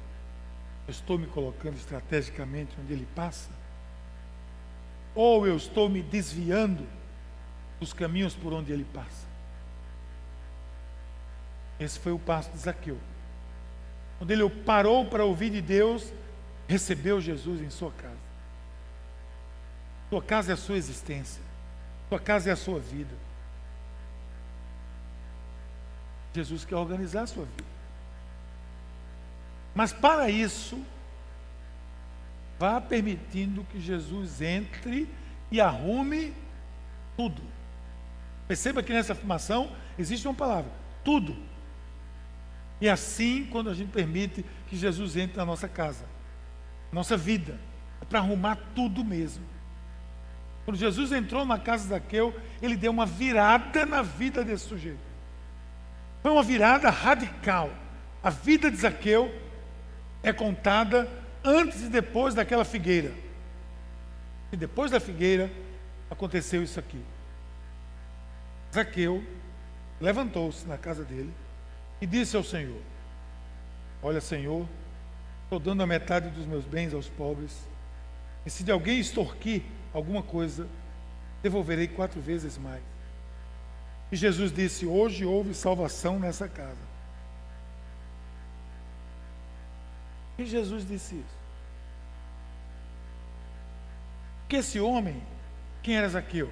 eu 0.87 0.91
estou 0.91 1.17
me 1.17 1.27
colocando 1.27 1.75
estrategicamente 1.75 2.77
onde 2.79 2.93
ele 2.93 3.07
passa? 3.13 3.56
Ou 5.17 5.47
eu 5.47 5.57
estou 5.57 5.89
me 5.89 6.03
desviando 6.03 6.85
dos 7.79 7.91
caminhos 7.91 8.35
por 8.35 8.53
onde 8.53 8.71
ele 8.71 8.85
passa. 8.93 9.25
Esse 11.79 11.97
foi 11.97 12.11
o 12.11 12.19
passo 12.19 12.51
de 12.51 12.59
Zaqueu. 12.59 12.99
Quando 14.19 14.29
ele 14.29 14.47
parou 14.47 15.05
para 15.07 15.25
ouvir 15.25 15.49
de 15.49 15.59
Deus, 15.59 16.11
recebeu 16.67 17.19
Jesus 17.19 17.61
em 17.61 17.69
sua 17.71 17.91
casa. 17.91 18.27
Sua 20.11 20.21
casa 20.21 20.51
é 20.51 20.53
a 20.53 20.57
sua 20.57 20.77
existência. 20.77 21.41
Sua 22.09 22.19
casa 22.19 22.51
é 22.51 22.53
a 22.53 22.55
sua 22.55 22.79
vida. 22.79 23.15
Jesus 26.35 26.63
quer 26.63 26.75
organizar 26.75 27.23
a 27.23 27.27
sua 27.27 27.45
vida. 27.45 27.63
Mas 29.73 29.91
para 29.91 30.29
isso, 30.29 30.79
Vá 32.59 32.81
permitindo 32.81 33.65
que 33.71 33.79
Jesus 33.79 34.41
entre 34.41 35.07
e 35.51 35.61
arrume 35.61 36.33
tudo. 37.15 37.41
Perceba 38.47 38.81
que 38.81 38.93
nessa 38.93 39.13
afirmação 39.13 39.71
existe 39.97 40.27
uma 40.27 40.33
palavra: 40.33 40.71
tudo. 41.03 41.35
E 42.79 42.87
assim, 42.87 43.45
quando 43.51 43.69
a 43.69 43.73
gente 43.73 43.91
permite 43.91 44.45
que 44.69 44.77
Jesus 44.77 45.17
entre 45.17 45.37
na 45.37 45.45
nossa 45.45 45.67
casa, 45.67 46.05
nossa 46.91 47.17
vida, 47.17 47.59
é 48.01 48.05
para 48.05 48.19
arrumar 48.19 48.57
tudo 48.75 49.03
mesmo. 49.03 49.43
Quando 50.63 50.77
Jesus 50.77 51.11
entrou 51.11 51.45
na 51.45 51.57
casa 51.57 51.83
de 51.83 51.89
Zaqueu, 51.89 52.35
ele 52.61 52.75
deu 52.75 52.91
uma 52.91 53.05
virada 53.05 53.85
na 53.85 54.01
vida 54.01 54.43
desse 54.43 54.67
sujeito. 54.67 54.99
Foi 56.21 56.31
uma 56.31 56.43
virada 56.43 56.89
radical. 56.89 57.71
A 58.21 58.29
vida 58.29 58.69
de 58.69 58.77
Zaqueu 58.77 59.33
é 60.21 60.33
contada 60.33 61.09
antes 61.47 61.81
e 61.81 61.89
depois 61.89 62.35
daquela 62.35 62.65
figueira. 62.65 63.13
E 64.51 64.57
depois 64.57 64.91
da 64.91 64.99
figueira 64.99 65.49
aconteceu 66.09 66.61
isso 66.63 66.79
aqui. 66.79 67.01
Zaqueu 68.73 69.23
levantou-se 69.99 70.65
na 70.67 70.77
casa 70.77 71.03
dele 71.03 71.33
e 72.01 72.05
disse 72.05 72.35
ao 72.35 72.43
Senhor: 72.43 72.81
Olha, 74.01 74.21
Senhor, 74.21 74.67
estou 75.43 75.59
dando 75.59 75.81
a 75.81 75.87
metade 75.87 76.29
dos 76.29 76.45
meus 76.45 76.65
bens 76.65 76.93
aos 76.93 77.07
pobres, 77.07 77.51
e 78.45 78.49
se 78.49 78.63
de 78.63 78.71
alguém 78.71 78.99
extorquir 78.99 79.63
alguma 79.93 80.21
coisa, 80.21 80.67
devolverei 81.41 81.87
quatro 81.87 82.21
vezes 82.21 82.57
mais. 82.57 82.83
E 84.11 84.15
Jesus 84.15 84.53
disse: 84.53 84.85
Hoje 84.85 85.25
houve 85.25 85.53
salvação 85.53 86.19
nessa 86.19 86.47
casa. 86.47 86.96
E 90.37 90.45
Jesus 90.45 90.87
disse 90.87 91.15
isso. 91.15 91.37
Que 94.47 94.57
esse 94.57 94.79
homem, 94.79 95.21
quem 95.81 95.97
era 95.97 96.07
Zaqueu? 96.07 96.51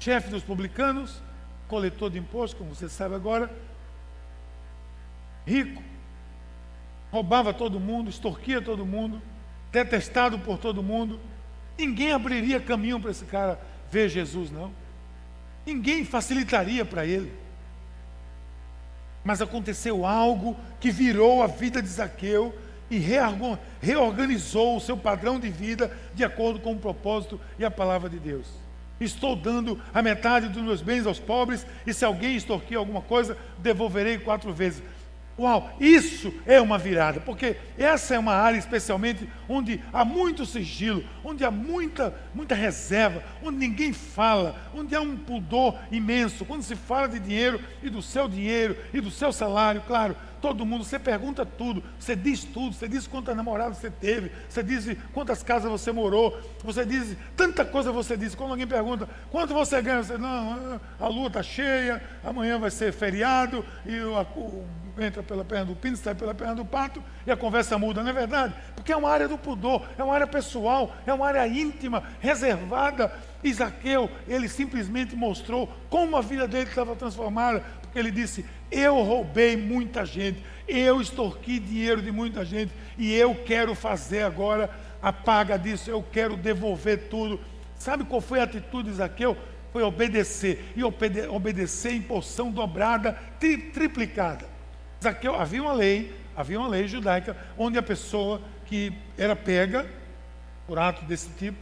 Chefe 0.00 0.30
dos 0.30 0.42
publicanos, 0.42 1.20
coletor 1.68 2.10
de 2.10 2.18
impostos, 2.18 2.58
como 2.58 2.74
você 2.74 2.88
sabe 2.88 3.14
agora, 3.14 3.50
rico, 5.46 5.82
roubava 7.10 7.54
todo 7.54 7.78
mundo, 7.78 8.10
extorquia 8.10 8.60
todo 8.60 8.84
mundo, 8.84 9.22
detestado 9.70 10.38
por 10.38 10.58
todo 10.58 10.82
mundo. 10.82 11.20
Ninguém 11.78 12.12
abriria 12.12 12.60
caminho 12.60 12.98
para 12.98 13.10
esse 13.10 13.24
cara 13.24 13.60
ver 13.90 14.08
Jesus, 14.08 14.50
não. 14.50 14.72
Ninguém 15.64 16.04
facilitaria 16.04 16.84
para 16.84 17.04
ele. 17.04 17.32
Mas 19.24 19.42
aconteceu 19.42 20.06
algo 20.06 20.56
que 20.80 20.90
virou 20.90 21.42
a 21.42 21.46
vida 21.46 21.82
de 21.82 21.88
Zaqueu 21.88 22.56
e 22.90 22.98
reorganizou 23.80 24.76
o 24.76 24.80
seu 24.80 24.96
padrão 24.96 25.40
de 25.40 25.48
vida 25.48 25.96
de 26.14 26.24
acordo 26.24 26.60
com 26.60 26.72
o 26.72 26.78
propósito 26.78 27.40
e 27.58 27.64
a 27.64 27.70
palavra 27.70 28.08
de 28.08 28.18
Deus. 28.18 28.46
Estou 29.00 29.36
dando 29.36 29.80
a 29.92 30.00
metade 30.00 30.48
dos 30.48 30.62
meus 30.62 30.80
bens 30.80 31.06
aos 31.06 31.18
pobres, 31.18 31.66
e 31.86 31.92
se 31.92 32.04
alguém 32.04 32.36
extorquir 32.36 32.78
alguma 32.78 33.02
coisa, 33.02 33.36
devolverei 33.58 34.18
quatro 34.18 34.52
vezes. 34.52 34.82
Uau, 35.38 35.76
isso 35.78 36.32
é 36.46 36.58
uma 36.58 36.78
virada, 36.78 37.20
porque 37.20 37.56
essa 37.76 38.14
é 38.14 38.18
uma 38.18 38.32
área 38.32 38.56
especialmente 38.56 39.28
onde 39.46 39.82
há 39.92 40.02
muito 40.02 40.46
sigilo, 40.46 41.04
onde 41.22 41.44
há 41.44 41.50
muita, 41.50 42.14
muita 42.34 42.54
reserva, 42.54 43.22
onde 43.42 43.58
ninguém 43.58 43.92
fala, 43.92 44.56
onde 44.74 44.96
há 44.96 45.00
um 45.02 45.14
pudor 45.14 45.78
imenso. 45.92 46.46
Quando 46.46 46.62
se 46.62 46.74
fala 46.74 47.06
de 47.06 47.18
dinheiro 47.18 47.60
e 47.82 47.90
do 47.90 48.00
seu 48.00 48.26
dinheiro 48.26 48.78
e 48.94 49.00
do 49.00 49.10
seu 49.10 49.30
salário, 49.30 49.82
claro, 49.86 50.16
todo 50.46 50.64
mundo, 50.64 50.84
você 50.84 50.96
pergunta 50.96 51.44
tudo, 51.44 51.82
você 51.98 52.14
diz 52.14 52.44
tudo, 52.44 52.72
você 52.72 52.86
diz 52.86 53.04
quantas 53.08 53.36
namoradas 53.36 53.78
você 53.78 53.90
teve, 53.90 54.30
você 54.48 54.62
diz 54.62 54.96
quantas 55.12 55.42
casas 55.42 55.68
você 55.68 55.90
morou, 55.90 56.40
você 56.62 56.84
diz 56.84 57.16
tanta 57.36 57.64
coisa 57.64 57.90
você 57.90 58.16
diz. 58.16 58.36
Quando 58.36 58.50
alguém 58.50 58.66
pergunta 58.66 59.08
quanto 59.28 59.52
você 59.52 59.82
ganha, 59.82 60.04
você 60.04 60.16
não, 60.16 60.80
a 61.00 61.08
lua 61.08 61.26
está 61.26 61.42
cheia, 61.42 62.00
amanhã 62.24 62.60
vai 62.60 62.70
ser 62.70 62.92
feriado, 62.92 63.64
e 63.84 63.98
o, 63.98 64.20
o, 64.36 64.64
entra 64.98 65.20
pela 65.20 65.44
perna 65.44 65.66
do 65.66 65.74
pino, 65.74 65.96
sai 65.96 66.14
pela 66.14 66.32
perna 66.32 66.54
do 66.54 66.64
pato, 66.64 67.02
e 67.26 67.30
a 67.32 67.36
conversa 67.36 67.76
muda, 67.76 68.00
não 68.04 68.10
é 68.10 68.12
verdade? 68.12 68.54
Porque 68.76 68.92
é 68.92 68.96
uma 68.96 69.10
área 69.10 69.26
do 69.26 69.36
pudor, 69.36 69.82
é 69.98 70.04
uma 70.04 70.14
área 70.14 70.28
pessoal, 70.28 70.94
é 71.04 71.12
uma 71.12 71.26
área 71.26 71.46
íntima, 71.48 72.04
reservada. 72.20 73.12
Isaqueu, 73.42 74.08
ele 74.26 74.48
simplesmente 74.48 75.14
mostrou 75.14 75.68
como 75.90 76.16
a 76.16 76.20
vida 76.20 76.48
dele 76.48 76.68
estava 76.68 76.96
transformada, 76.96 77.62
porque 77.82 77.98
ele 77.98 78.10
disse: 78.10 78.44
eu 78.70 79.02
roubei 79.02 79.56
muita 79.56 80.04
gente, 80.04 80.42
eu 80.66 81.00
extorqui 81.00 81.58
dinheiro 81.58 82.02
de 82.02 82.10
muita 82.10 82.44
gente 82.44 82.72
e 82.98 83.14
eu 83.14 83.34
quero 83.34 83.74
fazer 83.74 84.22
agora 84.22 84.70
a 85.02 85.12
paga 85.12 85.56
disso, 85.56 85.90
eu 85.90 86.02
quero 86.02 86.36
devolver 86.36 87.08
tudo. 87.08 87.40
Sabe 87.78 88.04
qual 88.04 88.20
foi 88.20 88.40
a 88.40 88.44
atitude 88.44 88.90
de 88.90 88.96
Zaqueu? 88.96 89.36
Foi 89.72 89.82
obedecer, 89.82 90.72
e 90.74 90.82
obede 90.82 91.26
obedecer 91.28 91.92
em 91.92 92.02
porção 92.02 92.50
dobrada, 92.50 93.12
tri 93.38 93.58
triplicada. 93.58 94.46
Zaqueu, 95.02 95.34
havia 95.34 95.62
uma 95.62 95.72
lei, 95.72 96.14
havia 96.34 96.58
uma 96.58 96.68
lei 96.68 96.88
judaica, 96.88 97.36
onde 97.58 97.78
a 97.78 97.82
pessoa 97.82 98.40
que 98.64 98.92
era 99.18 99.36
pega 99.36 99.86
por 100.66 100.78
ato 100.78 101.04
desse 101.04 101.28
tipo, 101.30 101.58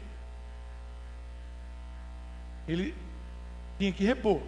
ele 2.66 2.94
tinha 3.78 3.92
que 3.92 4.04
repor. 4.04 4.40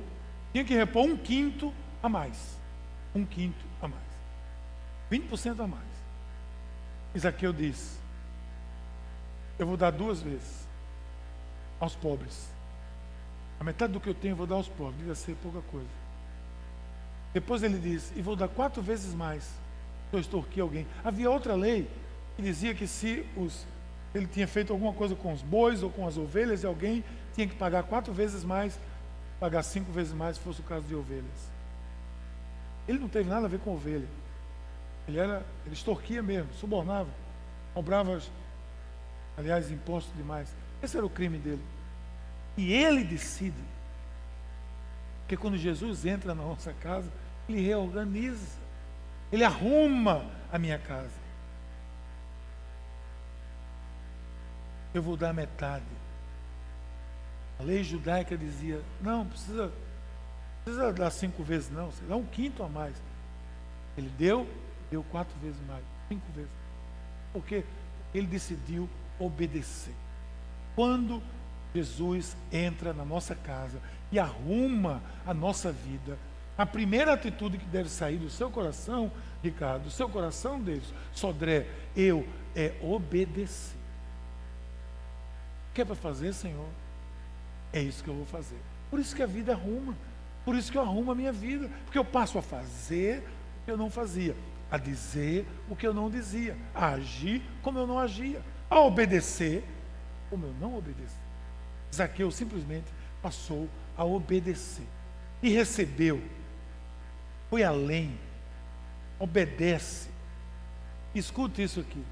Tinha 0.53 0.65
que 0.65 0.75
repor 0.75 1.05
um 1.05 1.17
quinto 1.17 1.73
a 2.03 2.09
mais. 2.09 2.57
Um 3.15 3.25
quinto 3.25 3.65
a 3.81 3.89
mais. 3.89 4.03
20% 5.11 5.61
a 5.61 5.67
mais. 5.67 5.85
Isaqueu 7.15 7.53
diz: 7.53 7.99
Eu 9.59 9.67
vou 9.67 9.77
dar 9.77 9.91
duas 9.91 10.21
vezes 10.21 10.67
aos 11.81 11.95
pobres. 11.95 12.49
A 13.59 13.65
metade 13.65 13.93
do 13.93 14.01
que 14.01 14.09
eu 14.09 14.15
tenho 14.15 14.33
eu 14.33 14.37
vou 14.37 14.47
dar 14.47 14.57
aos 14.57 14.69
pobres. 14.69 14.99
Devia 14.99 15.15
ser 15.15 15.35
pouca 15.43 15.61
coisa. 15.71 15.89
Depois 17.33 17.63
ele 17.63 17.79
diz: 17.79 18.13
E 18.17 18.23
vou 18.23 18.37
dar 18.37 18.49
quatro 18.49 18.83
vezes 18.83 19.15
mais 19.15 19.43
se 19.43 19.51
eu 20.13 20.21
extorquir 20.21 20.63
alguém. 20.63 20.87
Havia 21.05 21.31
outra 21.31 21.55
lei 21.55 21.89
que 22.37 22.43
dizia 22.43 22.75
que 22.75 22.87
se 22.87 23.27
os, 23.37 23.65
ele 24.15 24.27
tinha 24.27 24.47
feito 24.47 24.73
alguma 24.73 24.93
coisa 24.93 25.15
com 25.15 25.33
os 25.33 25.43
bois 25.43 25.83
ou 25.83 25.91
com 25.91 26.07
as 26.07 26.17
ovelhas, 26.17 26.63
e 26.63 26.67
alguém 26.67 27.03
tinha 27.35 27.47
que 27.47 27.55
pagar 27.55 27.83
quatro 27.85 28.13
vezes 28.13 28.45
mais, 28.45 28.79
pagar 29.41 29.63
cinco 29.63 29.91
vezes 29.91 30.13
mais 30.13 30.37
se 30.37 30.43
fosse 30.43 30.61
o 30.61 30.65
caso 30.65 30.87
de 30.87 30.95
ovelhas. 30.95 31.56
Ele 32.89 32.99
não 32.99 33.09
teve 33.09 33.29
nada 33.29 33.47
a 33.47 33.49
ver 33.49 33.59
com 33.61 33.75
ovelha. 33.75 34.07
Ele 35.09 35.19
era, 35.19 35.45
ele 35.65 35.75
extorquia 35.75 36.23
mesmo, 36.23 36.53
subornava, 36.55 37.09
cobrava, 37.75 38.21
aliás, 39.37 39.71
impostos 39.71 40.15
demais. 40.17 40.49
Esse 40.83 40.97
era 40.97 41.07
o 41.07 41.11
crime 41.11 41.39
dele. 41.39 41.63
E 42.57 42.73
ele 42.73 43.05
decide. 43.05 43.57
Porque 45.21 45.37
quando 45.37 45.57
Jesus 45.57 46.05
entra 46.05 46.35
na 46.35 46.43
nossa 46.43 46.73
casa, 46.73 47.11
ele 47.49 47.61
reorganiza. 47.61 48.57
Ele 49.33 49.45
arruma 49.45 50.25
a 50.53 50.59
minha 50.59 50.79
casa. 50.79 51.27
Eu 54.95 55.03
vou 55.03 55.17
dar 55.17 55.33
metade. 55.33 55.85
A 57.59 57.63
lei 57.63 57.83
judaica 57.83 58.37
dizia: 58.37 58.81
não, 59.01 59.27
precisa 59.27 59.73
precisa 60.67 60.93
dar 60.93 61.11
cinco 61.11 61.45
vezes, 61.45 61.71
não, 61.71 61.93
você 61.93 62.05
dá 62.09 62.17
um 62.17 62.27
quinto 62.27 62.61
a 62.61 62.69
mais. 62.69 62.93
Ele 63.97 64.11
deu, 64.19 64.49
deu 64.91 65.05
quatro 65.05 65.33
vezes 65.41 65.57
mais, 65.69 65.85
cinco 66.09 66.27
vezes. 66.35 66.51
Porque 67.33 67.63
ele 68.13 68.27
decidiu 68.27 68.89
obedecer. 69.17 69.95
Quando 70.75 71.23
Jesus 71.73 72.37
entra 72.51 72.93
na 72.93 73.05
nossa 73.05 73.37
casa 73.37 73.79
e 74.11 74.19
arruma 74.19 75.01
a 75.25 75.33
nossa 75.33 75.71
vida, 75.71 76.19
a 76.59 76.67
primeira 76.67 77.13
atitude 77.13 77.59
que 77.59 77.67
deve 77.67 77.89
sair 77.89 78.17
do 78.17 78.29
seu 78.29 78.51
coração, 78.51 79.13
Ricardo, 79.45 79.85
do 79.85 79.91
seu 79.93 80.09
coração, 80.09 80.61
Deus, 80.61 80.93
Sodré, 81.15 81.69
eu, 81.95 82.27
é 82.57 82.75
obedecer. 82.83 83.77
O 85.71 85.75
que 85.75 85.83
é 85.83 85.85
para 85.85 85.95
fazer, 85.95 86.35
Senhor? 86.35 86.69
É 87.73 87.81
isso 87.81 88.03
que 88.03 88.11
eu 88.11 88.15
vou 88.15 88.27
fazer. 88.27 88.59
Por 88.91 88.99
isso 88.99 89.15
que 89.15 89.23
a 89.23 89.27
vida 89.27 89.53
arruma. 89.53 89.95
Por 90.47 90.55
isso 90.55 90.71
que 90.71 90.79
eu 90.79 90.83
arrumo 90.83 91.11
a 91.11 91.15
minha 91.17 91.33
vida, 91.33 91.69
porque 91.85 91.99
eu 91.99 92.05
passo 92.05 92.39
a 92.39 92.43
fazer 92.43 93.19
o 93.19 93.65
que 93.65 93.71
eu 93.73 93.77
não 93.77 93.91
fazia, 93.91 94.37
a 94.71 94.79
dizer 94.79 95.45
o 95.69 95.75
que 95.75 95.85
eu 95.85 95.93
não 95.93 96.09
dizia, 96.09 96.57
a 96.73 96.91
agir 96.91 97.43
como 97.63 97.81
eu 97.81 97.87
não 97.87 97.99
agia, 97.99 98.41
a 98.71 98.81
obedecer 98.81 99.65
como 100.31 100.47
eu 100.47 100.55
não 100.61 100.79
obedeci. 100.79 101.17
Zaqueu 101.93 102.31
simplesmente 102.31 102.87
passou 103.21 103.69
a 103.99 104.05
obedecer 104.05 104.87
e 105.43 105.51
recebeu, 105.51 106.23
foi 107.51 107.65
além, 107.65 108.17
obedece. 109.19 110.09
Escute 111.13 111.61
isso 111.65 111.81
aqui. 111.81 112.05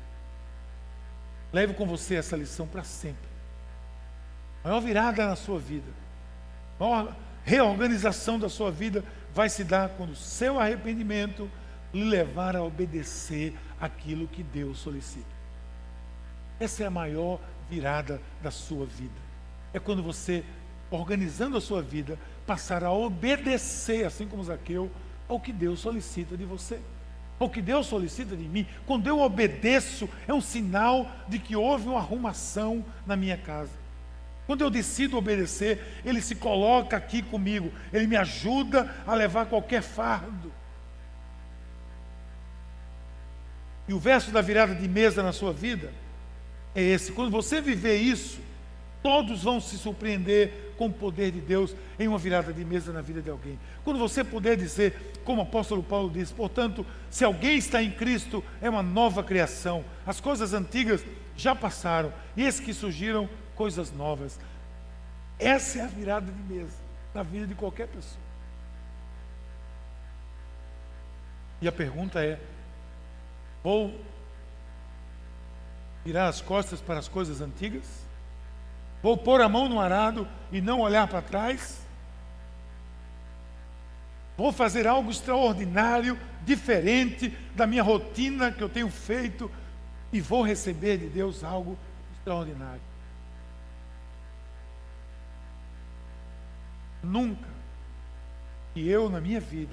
Leve 1.52 1.74
com 1.74 1.86
você 1.86 2.16
essa 2.16 2.36
lição 2.36 2.66
para 2.66 2.82
sempre. 2.82 3.28
Maior 4.64 4.80
virada 4.80 5.24
na 5.24 5.36
sua 5.36 5.60
vida. 5.60 5.92
Maior 6.80 7.14
reorganização 7.44 8.38
da 8.38 8.48
sua 8.48 8.70
vida 8.70 9.04
vai 9.34 9.48
se 9.48 9.64
dar 9.64 9.90
quando 9.90 10.10
o 10.10 10.16
seu 10.16 10.58
arrependimento 10.58 11.50
lhe 11.92 12.04
levar 12.04 12.56
a 12.56 12.62
obedecer 12.62 13.54
aquilo 13.80 14.26
que 14.26 14.42
Deus 14.42 14.78
solicita. 14.78 15.34
Essa 16.58 16.84
é 16.84 16.86
a 16.86 16.90
maior 16.90 17.40
virada 17.68 18.20
da 18.42 18.50
sua 18.50 18.86
vida. 18.86 19.12
É 19.72 19.78
quando 19.78 20.02
você, 20.02 20.44
organizando 20.90 21.56
a 21.56 21.60
sua 21.60 21.82
vida, 21.82 22.18
passar 22.46 22.84
a 22.84 22.92
obedecer, 22.92 24.06
assim 24.06 24.26
como 24.26 24.44
Zaqueu, 24.44 24.90
ao 25.28 25.40
que 25.40 25.52
Deus 25.52 25.80
solicita 25.80 26.36
de 26.36 26.44
você. 26.44 26.78
Ao 27.38 27.50
que 27.50 27.60
Deus 27.60 27.86
solicita 27.86 28.36
de 28.36 28.44
mim. 28.44 28.66
Quando 28.86 29.08
eu 29.08 29.18
obedeço, 29.20 30.08
é 30.28 30.32
um 30.32 30.40
sinal 30.40 31.10
de 31.28 31.38
que 31.38 31.56
houve 31.56 31.88
uma 31.88 31.98
arrumação 31.98 32.84
na 33.04 33.16
minha 33.16 33.36
casa. 33.36 33.83
Quando 34.46 34.62
eu 34.62 34.70
decido 34.70 35.16
obedecer, 35.16 35.82
Ele 36.04 36.20
se 36.20 36.34
coloca 36.34 36.96
aqui 36.96 37.22
comigo, 37.22 37.72
Ele 37.92 38.06
me 38.06 38.16
ajuda 38.16 38.94
a 39.06 39.14
levar 39.14 39.46
qualquer 39.46 39.82
fardo. 39.82 40.52
E 43.88 43.94
o 43.94 43.98
verso 43.98 44.30
da 44.30 44.40
virada 44.40 44.74
de 44.74 44.88
mesa 44.88 45.22
na 45.22 45.32
sua 45.32 45.52
vida 45.52 45.92
é 46.74 46.82
esse: 46.82 47.12
quando 47.12 47.30
você 47.30 47.60
viver 47.60 47.96
isso, 47.96 48.38
todos 49.02 49.42
vão 49.42 49.60
se 49.60 49.76
surpreender 49.78 50.72
com 50.76 50.86
o 50.86 50.92
poder 50.92 51.30
de 51.30 51.40
Deus 51.40 51.74
em 51.98 52.08
uma 52.08 52.18
virada 52.18 52.52
de 52.52 52.64
mesa 52.64 52.92
na 52.92 53.00
vida 53.00 53.22
de 53.22 53.30
alguém. 53.30 53.58
Quando 53.84 53.98
você 53.98 54.24
puder 54.24 54.56
dizer, 54.56 55.12
como 55.24 55.40
o 55.40 55.44
apóstolo 55.44 55.82
Paulo 55.82 56.10
diz, 56.10 56.32
portanto, 56.32 56.84
se 57.10 57.24
alguém 57.24 57.58
está 57.58 57.82
em 57.82 57.90
Cristo, 57.90 58.42
é 58.60 58.68
uma 58.68 58.82
nova 58.82 59.22
criação, 59.22 59.84
as 60.06 60.20
coisas 60.20 60.52
antigas 60.52 61.04
já 61.36 61.54
passaram, 61.54 62.12
e 62.36 62.42
esses 62.42 62.60
que 62.60 62.72
surgiram 62.72 63.28
coisas 63.56 63.92
novas. 63.92 64.38
Essa 65.38 65.78
é 65.78 65.82
a 65.82 65.86
virada 65.86 66.30
de 66.30 66.54
mesa 66.54 66.76
na 67.14 67.22
vida 67.22 67.46
de 67.46 67.54
qualquer 67.54 67.88
pessoa. 67.88 68.24
E 71.60 71.68
a 71.68 71.72
pergunta 71.72 72.22
é: 72.22 72.38
vou 73.62 73.98
virar 76.04 76.28
as 76.28 76.40
costas 76.40 76.80
para 76.80 76.98
as 76.98 77.08
coisas 77.08 77.40
antigas? 77.40 77.84
Vou 79.02 79.16
pôr 79.16 79.40
a 79.40 79.48
mão 79.48 79.68
no 79.68 79.80
arado 79.80 80.26
e 80.50 80.60
não 80.60 80.80
olhar 80.80 81.06
para 81.08 81.22
trás? 81.22 81.78
Vou 84.36 84.50
fazer 84.50 84.86
algo 84.86 85.10
extraordinário, 85.10 86.18
diferente 86.44 87.28
da 87.54 87.66
minha 87.66 87.82
rotina 87.82 88.50
que 88.50 88.62
eu 88.62 88.68
tenho 88.68 88.90
feito 88.90 89.50
e 90.12 90.20
vou 90.20 90.42
receber 90.42 90.98
de 90.98 91.06
Deus 91.06 91.44
algo 91.44 91.78
extraordinário. 92.16 92.93
Nunca 97.04 97.48
que 98.72 98.88
eu, 98.88 99.08
na 99.08 99.20
minha 99.20 99.40
vida, 99.40 99.72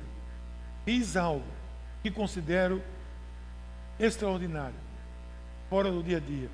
fiz 0.86 1.16
algo 1.16 1.46
que 2.04 2.12
considero 2.12 2.82
extraordinário, 4.00 4.76
fora 5.70 5.92
do 5.92 6.04
dia 6.04 6.18
a 6.18 6.20
dia, 6.20 6.50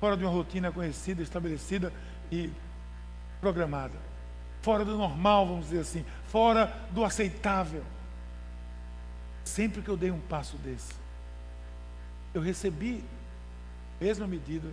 fora 0.00 0.16
de 0.16 0.24
uma 0.24 0.32
rotina 0.32 0.70
conhecida, 0.70 1.22
estabelecida 1.22 1.92
e 2.30 2.50
programada, 3.40 3.94
fora 4.62 4.84
do 4.84 4.96
normal, 4.96 5.46
vamos 5.46 5.66
dizer 5.66 5.80
assim, 5.80 6.04
fora 6.28 6.66
do 6.90 7.04
aceitável. 7.04 7.84
sempre 9.44 9.80
que 9.80 9.88
eu 9.88 9.96
dei 9.96 10.10
um 10.10 10.20
passo 10.20 10.56
desse, 10.58 10.92
eu 12.34 12.42
recebi, 12.42 13.02
mesma 13.98 14.26
medida, 14.26 14.68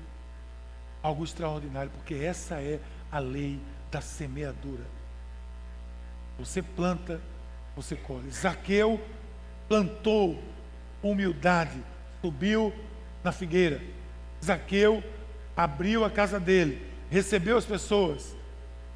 algo 1.02 1.24
extraordinário, 1.24 1.90
porque 1.92 2.16
essa 2.16 2.56
é 2.56 2.80
a 3.12 3.20
lei 3.20 3.60
da 3.90 4.02
semeadura. 4.02 4.84
Você 6.38 6.62
planta, 6.62 7.22
você 7.76 7.96
colhe. 7.96 8.30
Zaqueu 8.32 9.00
plantou 9.68 10.42
humildade, 11.02 11.80
subiu 12.22 12.74
na 13.24 13.32
figueira. 13.32 13.82
Zaqueu 14.44 15.04
abriu 15.56 16.04
a 16.04 16.10
casa 16.10 16.40
dele, 16.40 16.86
recebeu 17.10 17.58
as 17.58 17.66
pessoas. 17.66 18.36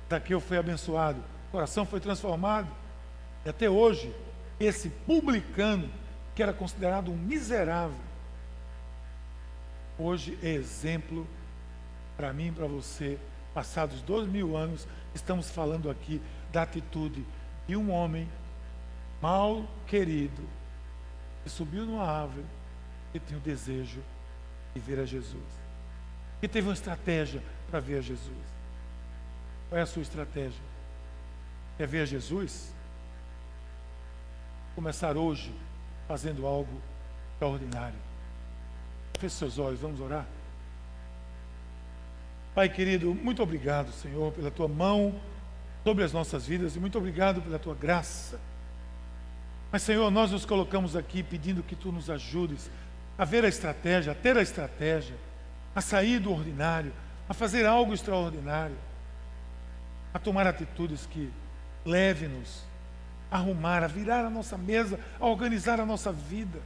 Zaqueu 0.09 0.39
foi 0.39 0.57
abençoado, 0.57 1.19
o 1.47 1.51
coração 1.51 1.85
foi 1.85 1.99
transformado. 1.99 2.67
E 3.45 3.49
até 3.49 3.69
hoje, 3.69 4.13
esse 4.59 4.89
publicano, 4.89 5.89
que 6.35 6.43
era 6.43 6.53
considerado 6.53 7.11
um 7.11 7.15
miserável, 7.15 7.97
hoje 9.97 10.37
é 10.43 10.49
exemplo 10.49 11.27
para 12.17 12.33
mim 12.33 12.47
e 12.47 12.51
para 12.51 12.67
você. 12.67 13.17
Passados 13.53 14.01
dois 14.01 14.27
mil 14.27 14.55
anos, 14.55 14.85
estamos 15.15 15.49
falando 15.49 15.89
aqui 15.89 16.21
da 16.51 16.63
atitude 16.63 17.25
de 17.67 17.75
um 17.75 17.91
homem 17.91 18.27
mal 19.21 19.65
querido 19.87 20.41
que 21.43 21.49
subiu 21.49 21.85
numa 21.85 22.03
árvore 22.03 22.45
e 23.13 23.19
tinha 23.19 23.37
o 23.37 23.41
desejo 23.41 24.01
de 24.73 24.79
ver 24.79 24.99
a 24.99 25.05
Jesus. 25.05 25.43
Que 26.39 26.47
teve 26.47 26.67
uma 26.67 26.73
estratégia 26.73 27.41
para 27.69 27.79
ver 27.79 27.99
a 27.99 28.01
Jesus. 28.01 28.59
Qual 29.69 29.79
é 29.79 29.81
a 29.81 29.85
sua 29.85 30.01
estratégia? 30.01 30.61
Quer 31.77 31.87
ver 31.87 32.01
a 32.01 32.05
Jesus? 32.05 32.71
Começar 34.75 35.17
hoje 35.17 35.53
fazendo 36.07 36.45
algo 36.45 36.81
extraordinário. 37.33 37.99
Feche 39.19 39.35
seus 39.35 39.59
olhos, 39.59 39.79
vamos 39.79 39.99
orar. 39.99 40.25
Pai 42.55 42.67
querido, 42.67 43.13
muito 43.13 43.43
obrigado, 43.43 43.91
Senhor, 43.91 44.31
pela 44.33 44.49
tua 44.49 44.67
mão 44.67 45.13
sobre 45.89 46.03
as 46.03 46.13
nossas 46.13 46.45
vidas 46.45 46.75
e 46.75 46.79
muito 46.79 46.99
obrigado 46.99 47.41
pela 47.41 47.57
tua 47.57 47.73
graça. 47.73 48.39
Mas, 49.71 49.81
Senhor, 49.81 50.11
nós 50.11 50.29
nos 50.29 50.45
colocamos 50.45 50.95
aqui 50.95 51.23
pedindo 51.23 51.63
que 51.63 51.75
tu 51.75 51.91
nos 51.91 52.11
ajudes 52.11 52.69
a 53.17 53.25
ver 53.25 53.43
a 53.43 53.47
estratégia, 53.47 54.11
a 54.11 54.15
ter 54.15 54.37
a 54.37 54.41
estratégia, 54.43 55.15
a 55.75 55.81
sair 55.81 56.19
do 56.19 56.31
ordinário, 56.31 56.93
a 57.27 57.33
fazer 57.33 57.65
algo 57.65 57.91
extraordinário, 57.91 58.75
a 60.13 60.19
tomar 60.19 60.45
atitudes 60.45 61.07
que 61.07 61.31
leve-nos 61.83 62.61
a 63.31 63.37
arrumar, 63.37 63.83
a 63.83 63.87
virar 63.87 64.23
a 64.23 64.29
nossa 64.29 64.59
mesa, 64.59 64.99
a 65.19 65.25
organizar 65.25 65.79
a 65.79 65.87
nossa 65.87 66.11
vida, 66.11 66.59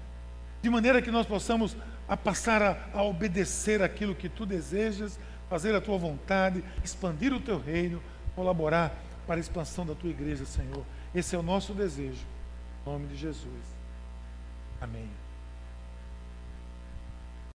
de 0.61 0.69
maneira 0.69 1.01
que 1.01 1.11
nós 1.11 1.25
possamos 1.25 1.77
a 2.09 2.17
passar 2.17 2.61
a, 2.61 2.77
a 2.93 3.01
obedecer 3.03 3.81
aquilo 3.81 4.15
que 4.15 4.27
tu 4.27 4.45
desejas, 4.45 5.17
fazer 5.49 5.73
a 5.73 5.79
tua 5.79 5.97
vontade, 5.97 6.61
expandir 6.83 7.33
o 7.33 7.39
teu 7.39 7.57
reino, 7.57 8.03
colaborar 8.35 8.93
para 9.25 9.35
a 9.35 9.39
expansão 9.39 9.85
da 9.85 9.95
tua 9.95 10.09
igreja, 10.09 10.45
Senhor. 10.45 10.83
Esse 11.13 11.35
é 11.35 11.39
o 11.39 11.43
nosso 11.43 11.73
desejo. 11.73 12.25
Em 12.85 12.89
nome 12.89 13.07
de 13.07 13.15
Jesus. 13.15 13.63
Amém. 14.81 15.22